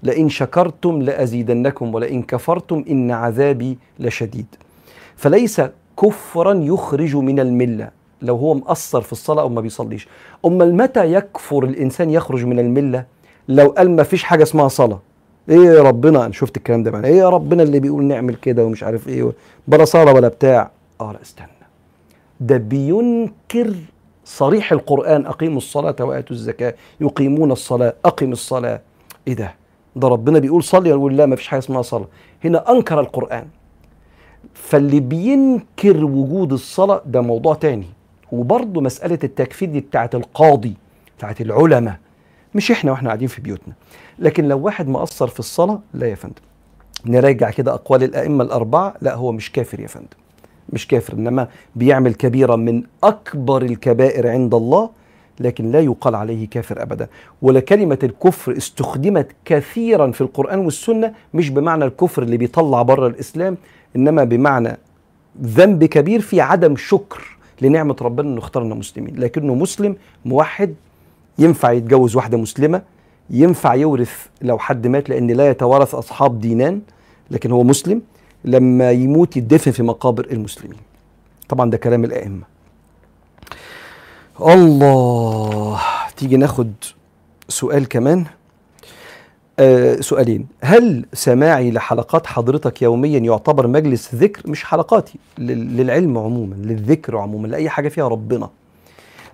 لئن 0.03 0.29
شكرتم 0.29 1.01
لأزيدنكم 1.01 1.95
ولئن 1.95 2.21
كفرتم 2.23 2.85
إن 2.89 3.11
عذابي 3.11 3.77
لشديد. 3.99 4.45
فليس 5.19 5.61
كفرا 6.01 6.53
يخرج 6.53 7.15
من 7.15 7.39
الملة. 7.39 7.89
لو 8.21 8.35
هو 8.35 8.53
مقصر 8.53 9.01
في 9.01 9.11
الصلاة 9.11 9.41
أو 9.41 9.49
ما 9.49 9.61
بيصليش. 9.61 10.07
أمال 10.45 10.77
متى 10.77 11.13
يكفر 11.13 11.63
الإنسان 11.63 12.09
يخرج 12.09 12.45
من 12.45 12.59
الملة؟ 12.59 13.05
لو 13.47 13.67
قال 13.67 13.95
ما 13.95 14.03
فيش 14.03 14.23
حاجة 14.23 14.43
اسمها 14.43 14.67
صلاة. 14.67 14.99
إيه 15.49 15.57
يا 15.57 15.83
ربنا 15.83 16.25
أنا 16.25 16.33
شفت 16.33 16.57
الكلام 16.57 16.83
ده 16.83 16.91
معنا 16.91 17.07
إيه 17.07 17.17
يا 17.17 17.29
ربنا 17.29 17.63
اللي 17.63 17.79
بيقول 17.79 18.03
نعمل 18.03 18.35
كده 18.35 18.65
ومش 18.65 18.83
عارف 18.83 19.07
إيه 19.07 19.31
بلا 19.67 19.85
صلاة 19.85 20.13
ولا 20.13 20.27
بتاع؟ 20.27 20.71
آه 21.01 21.11
لا 21.11 21.21
استنى. 21.21 21.47
ده 22.39 22.57
بينكر 22.57 23.75
صريح 24.25 24.71
القرآن. 24.71 25.25
أقيموا 25.25 25.57
الصلاة 25.57 25.95
وآتوا 25.99 26.35
الزكاة. 26.35 26.75
يقيمون 27.01 27.51
الصلاة. 27.51 27.93
أقم 28.05 28.31
الصلاة. 28.31 28.81
إيه 29.27 29.33
ده؟ 29.33 29.55
ده 29.95 30.07
ربنا 30.07 30.39
بيقول 30.39 30.63
صلي 30.63 30.89
يقول 30.89 31.17
لا 31.17 31.25
ما 31.25 31.35
فيش 31.35 31.47
حاجة 31.47 31.59
اسمها 31.59 31.81
صلاة. 31.81 32.07
هنا 32.43 32.71
أنكر 32.71 32.99
القرآن. 32.99 33.47
فاللي 34.53 34.99
بينكر 34.99 36.05
وجود 36.05 36.53
الصلاة 36.53 37.01
ده 37.05 37.21
موضوع 37.21 37.53
تاني. 37.53 37.85
وبرضه 38.31 38.81
مسألة 38.81 39.19
التكفير 39.23 39.69
دي 39.69 39.79
بتاعت 39.79 40.15
القاضي 40.15 40.73
بتاعت 41.17 41.41
العلماء. 41.41 41.97
مش 42.55 42.71
إحنا 42.71 42.91
وإحنا 42.91 43.09
قاعدين 43.09 43.27
في 43.27 43.41
بيوتنا. 43.41 43.73
لكن 44.19 44.47
لو 44.47 44.59
واحد 44.59 44.87
مقصر 44.87 45.27
في 45.27 45.39
الصلاة 45.39 45.79
لا 45.93 46.07
يا 46.07 46.15
فندم. 46.15 46.41
نراجع 47.05 47.49
كده 47.49 47.73
أقوال 47.73 48.03
الأئمة 48.03 48.43
الأربعة. 48.43 48.93
لا 49.01 49.15
هو 49.15 49.31
مش 49.31 49.51
كافر 49.51 49.79
يا 49.79 49.87
فندم. 49.87 50.07
مش 50.69 50.87
كافر 50.87 51.13
إنما 51.13 51.47
بيعمل 51.75 52.13
كبيره 52.13 52.55
من 52.55 52.83
أكبر 53.03 53.61
الكبائر 53.61 54.27
عند 54.27 54.53
الله 54.53 54.89
لكن 55.39 55.71
لا 55.71 55.79
يقال 55.79 56.15
عليه 56.15 56.49
كافر 56.49 56.81
أبدا. 56.81 57.07
ولكلمة 57.41 57.99
الكفر 58.03 58.57
استخدمت 58.57 59.27
كثيرا 59.45 60.11
في 60.11 60.21
القرآن 60.21 60.59
والسنة 60.59 61.13
مش 61.33 61.49
بمعنى 61.49 61.85
الكفر 61.85 62.23
اللي 62.23 62.37
بيطلع 62.37 62.81
بره 62.81 63.07
الإسلام. 63.07 63.57
إنما 63.95 64.23
بمعنى 64.23 64.77
ذنب 65.41 65.83
كبير 65.83 66.21
في 66.21 66.41
عدم 66.41 66.75
شكر 66.75 67.37
لنعمة 67.61 67.95
ربنا 68.01 68.29
إنه 68.29 68.39
اختارنا 68.39 68.75
مسلمين. 68.75 69.19
لكنه 69.19 69.55
مسلم 69.55 69.95
موحد 70.25 70.75
ينفع 71.39 71.71
يتجوز 71.71 72.15
واحدة 72.15 72.37
مسلمة 72.37 72.81
ينفع 73.29 73.75
يورث 73.75 74.27
لو 74.41 74.59
حد 74.59 74.87
مات 74.87 75.09
لأن 75.09 75.31
لا 75.31 75.49
يتوارث 75.49 75.95
أصحاب 75.95 76.39
دينان 76.39 76.81
لكن 77.31 77.51
هو 77.51 77.63
مسلم 77.63 78.01
لما 78.45 78.91
يموت 78.91 79.37
يدفن 79.37 79.71
في 79.71 79.83
مقابر 79.83 80.27
المسلمين. 80.31 80.79
طبعا 81.49 81.69
ده 81.69 81.77
كلام 81.77 82.03
الأئمة. 82.03 82.43
الله 84.41 85.79
تيجي 86.17 86.37
ناخد 86.37 86.73
سؤال 87.49 87.87
كمان. 87.87 88.25
آه 89.59 89.95
سؤالين. 89.95 90.47
هل 90.61 91.05
سماعي 91.13 91.71
لحلقات 91.71 92.27
حضرتك 92.27 92.81
يوميا 92.81 93.19
يعتبر 93.19 93.67
مجلس 93.67 94.15
ذكر؟ 94.15 94.49
مش 94.51 94.63
حلقاتي 94.63 95.19
للعلم 95.37 96.17
عموما 96.17 96.55
للذكر 96.55 97.17
عموما 97.17 97.47
لأي 97.47 97.69
حاجة 97.69 97.89
فيها 97.89 98.07
ربنا. 98.07 98.49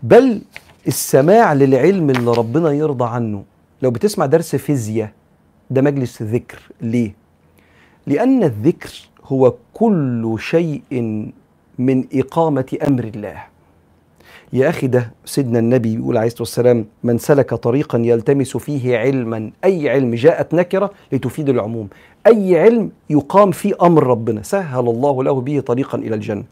بل 0.03 0.41
السماع 0.87 1.53
للعلم 1.53 2.09
اللي 2.09 2.31
ربنا 2.31 2.71
يرضى 2.71 3.05
عنه. 3.05 3.43
لو 3.81 3.91
بتسمع 3.91 4.25
درس 4.25 4.55
فيزياء 4.55 5.11
ده 5.69 5.81
مجلس 5.81 6.21
ذكر. 6.21 6.59
ليه؟ 6.81 7.13
لأن 8.07 8.43
الذكر 8.43 9.09
هو 9.25 9.53
كل 9.73 10.35
شيء 10.39 10.81
من 11.79 12.05
إقامة 12.13 12.77
أمر 12.87 13.03
الله. 13.03 13.43
يا 14.55 14.69
أخي 14.69 14.87
ده 14.87 15.11
سيدنا 15.25 15.59
النبي 15.59 15.95
يقول 15.95 16.17
عليه 16.17 16.27
الصلاة 16.27 16.41
والسلام 16.41 16.85
من 17.03 17.17
سلك 17.17 17.53
طريقا 17.53 17.97
يلتمس 17.99 18.57
فيه 18.57 18.97
علما 18.97 19.51
أي 19.63 19.89
علم 19.89 20.15
جاءت 20.15 20.53
نكرة 20.53 20.91
لتفيد 21.11 21.49
العموم 21.49 21.87
أي 22.27 22.59
علم 22.59 22.91
يقام 23.09 23.51
فيه 23.51 23.73
أمر 23.81 24.03
ربنا 24.07 24.43
سهل 24.43 24.79
الله 24.89 25.23
له 25.23 25.41
به 25.41 25.59
طريقا 25.59 25.97
إلى 25.97 26.15
الجنة. 26.15 26.43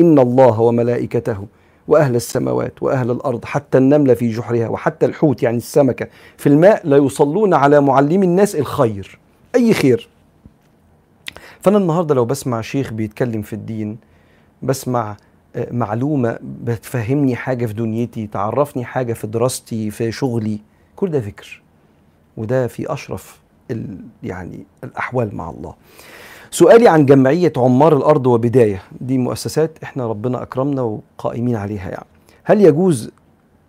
إن 0.00 0.18
الله 0.18 0.60
وملائكته 0.60 1.46
وأهل 1.88 2.16
السماوات 2.16 2.82
وأهل 2.82 3.10
الأرض 3.10 3.44
حتى 3.44 3.78
النملة 3.78 4.14
في 4.14 4.28
جحرها 4.28 4.68
وحتى 4.68 5.06
الحوت 5.06 5.42
يعني 5.42 5.56
السمكة 5.56 6.06
في 6.36 6.48
الماء 6.48 6.88
لا 6.88 6.96
يصلون 6.96 7.54
على 7.54 7.80
معلم 7.80 8.22
الناس 8.22 8.56
الخير 8.56 9.18
أي 9.54 9.74
خير. 9.74 10.08
فأنا 11.60 11.78
النهاردة 11.78 12.14
لو 12.14 12.24
بسمع 12.24 12.60
شيخ 12.60 12.92
بيتكلم 12.92 13.42
في 13.42 13.52
الدين 13.52 13.96
بسمع 14.62 15.16
معلومة 15.70 16.38
بتفهمني 16.42 17.36
حاجة 17.36 17.66
في 17.66 17.72
دنيتي 17.72 18.26
تعرفني 18.26 18.84
حاجة 18.84 19.12
في 19.12 19.26
دراستي 19.26 19.90
في 19.90 20.12
شغلي 20.12 20.58
كل 20.96 21.10
ده 21.10 21.18
ذكر 21.18 21.62
وده 22.36 22.66
في 22.66 22.92
أشرف 22.92 23.40
يعني 24.22 24.66
الأحوال 24.84 25.36
مع 25.36 25.50
الله. 25.50 25.74
سؤالي 26.50 26.88
عن 26.88 27.06
جمعية 27.06 27.52
عمار 27.56 27.96
الأرض 27.96 28.26
وبداية. 28.26 28.82
دي 29.00 29.18
مؤسسات 29.18 29.78
إحنا 29.82 30.06
ربنا 30.06 30.42
أكرمنا 30.42 30.82
وقائمين 30.82 31.56
عليها 31.56 31.90
يعني. 31.90 32.06
هل 32.44 32.60
يجوز 32.60 33.10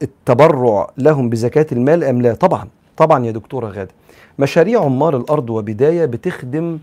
التبرع 0.01 0.89
لهم 0.97 1.29
بزكاة 1.29 1.65
المال 1.71 2.03
أم 2.03 2.21
لا؟ 2.21 2.33
طبعا 2.33 2.67
طبعا 2.97 3.25
يا 3.25 3.31
دكتورة 3.31 3.67
غادة. 3.67 3.91
مشاريع 4.39 4.81
عمار 4.81 5.17
الأرض 5.17 5.49
وبداية 5.49 6.05
بتخدم 6.05 6.79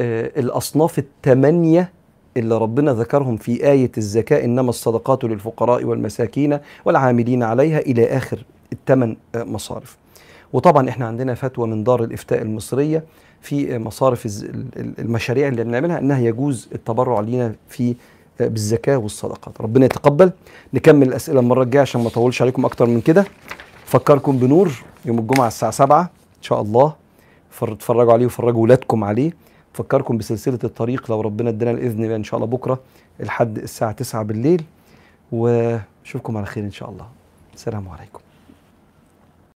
آه 0.00 0.40
الأصناف 0.40 0.98
الثمانية 0.98 1.92
اللي 2.36 2.58
ربنا 2.58 2.92
ذكرهم 2.92 3.36
في 3.36 3.70
آية 3.70 3.90
الزكاة 3.98 4.44
إنما 4.44 4.70
الصدقات 4.70 5.24
للفقراء 5.24 5.84
والمساكين 5.84 6.58
والعاملين 6.84 7.42
عليها 7.42 7.78
إلى 7.78 8.06
آخر 8.06 8.44
الثمان 8.72 9.16
مصارف. 9.36 9.96
وطبعا 10.52 10.88
إحنا 10.88 11.06
عندنا 11.06 11.34
فتوى 11.34 11.66
من 11.66 11.84
دار 11.84 12.04
الإفتاء 12.04 12.42
المصرية 12.42 13.04
في 13.40 13.78
مصارف 13.78 14.26
المشاريع 14.98 15.48
اللي 15.48 15.64
بنعملها 15.64 15.98
إنها 15.98 16.18
يجوز 16.18 16.68
التبرع 16.74 17.20
لينا 17.20 17.54
في 17.68 17.94
بالزكاة 18.40 18.96
والصدقات. 18.96 19.60
ربنا 19.60 19.84
يتقبل. 19.84 20.30
نكمل 20.74 21.08
الأسئلة 21.08 21.40
المرة 21.40 21.62
الجاية 21.62 21.82
عشان 21.82 22.00
ما 22.00 22.08
أطولش 22.08 22.42
عليكم 22.42 22.64
أكتر 22.64 22.86
من 22.86 23.00
كده. 23.00 23.24
فكركم 23.84 24.38
بنور 24.38 24.72
يوم 25.04 25.18
الجمعة 25.18 25.46
الساعة 25.46 25.70
7 25.70 26.00
إن 26.02 26.42
شاء 26.42 26.60
الله. 26.62 26.94
اتفرجوا 27.62 28.12
عليه 28.12 28.26
وفرجوا 28.26 28.62
ولادكم 28.62 29.04
عليه. 29.04 29.32
فكركم 29.72 30.18
بسلسلة 30.18 30.58
الطريق 30.64 31.10
لو 31.10 31.20
ربنا 31.20 31.50
ادانا 31.50 31.70
الإذن 31.70 32.10
إن 32.10 32.24
شاء 32.24 32.38
الله 32.38 32.46
بكرة 32.46 32.80
لحد 33.20 33.58
الساعة 33.58 33.92
9 33.92 34.22
بالليل 34.22 34.62
وأشوفكم 35.32 36.36
على 36.36 36.46
خير 36.46 36.64
إن 36.64 36.70
شاء 36.70 36.90
الله. 36.90 37.06
السلام 37.54 37.88
عليكم. 37.88 38.20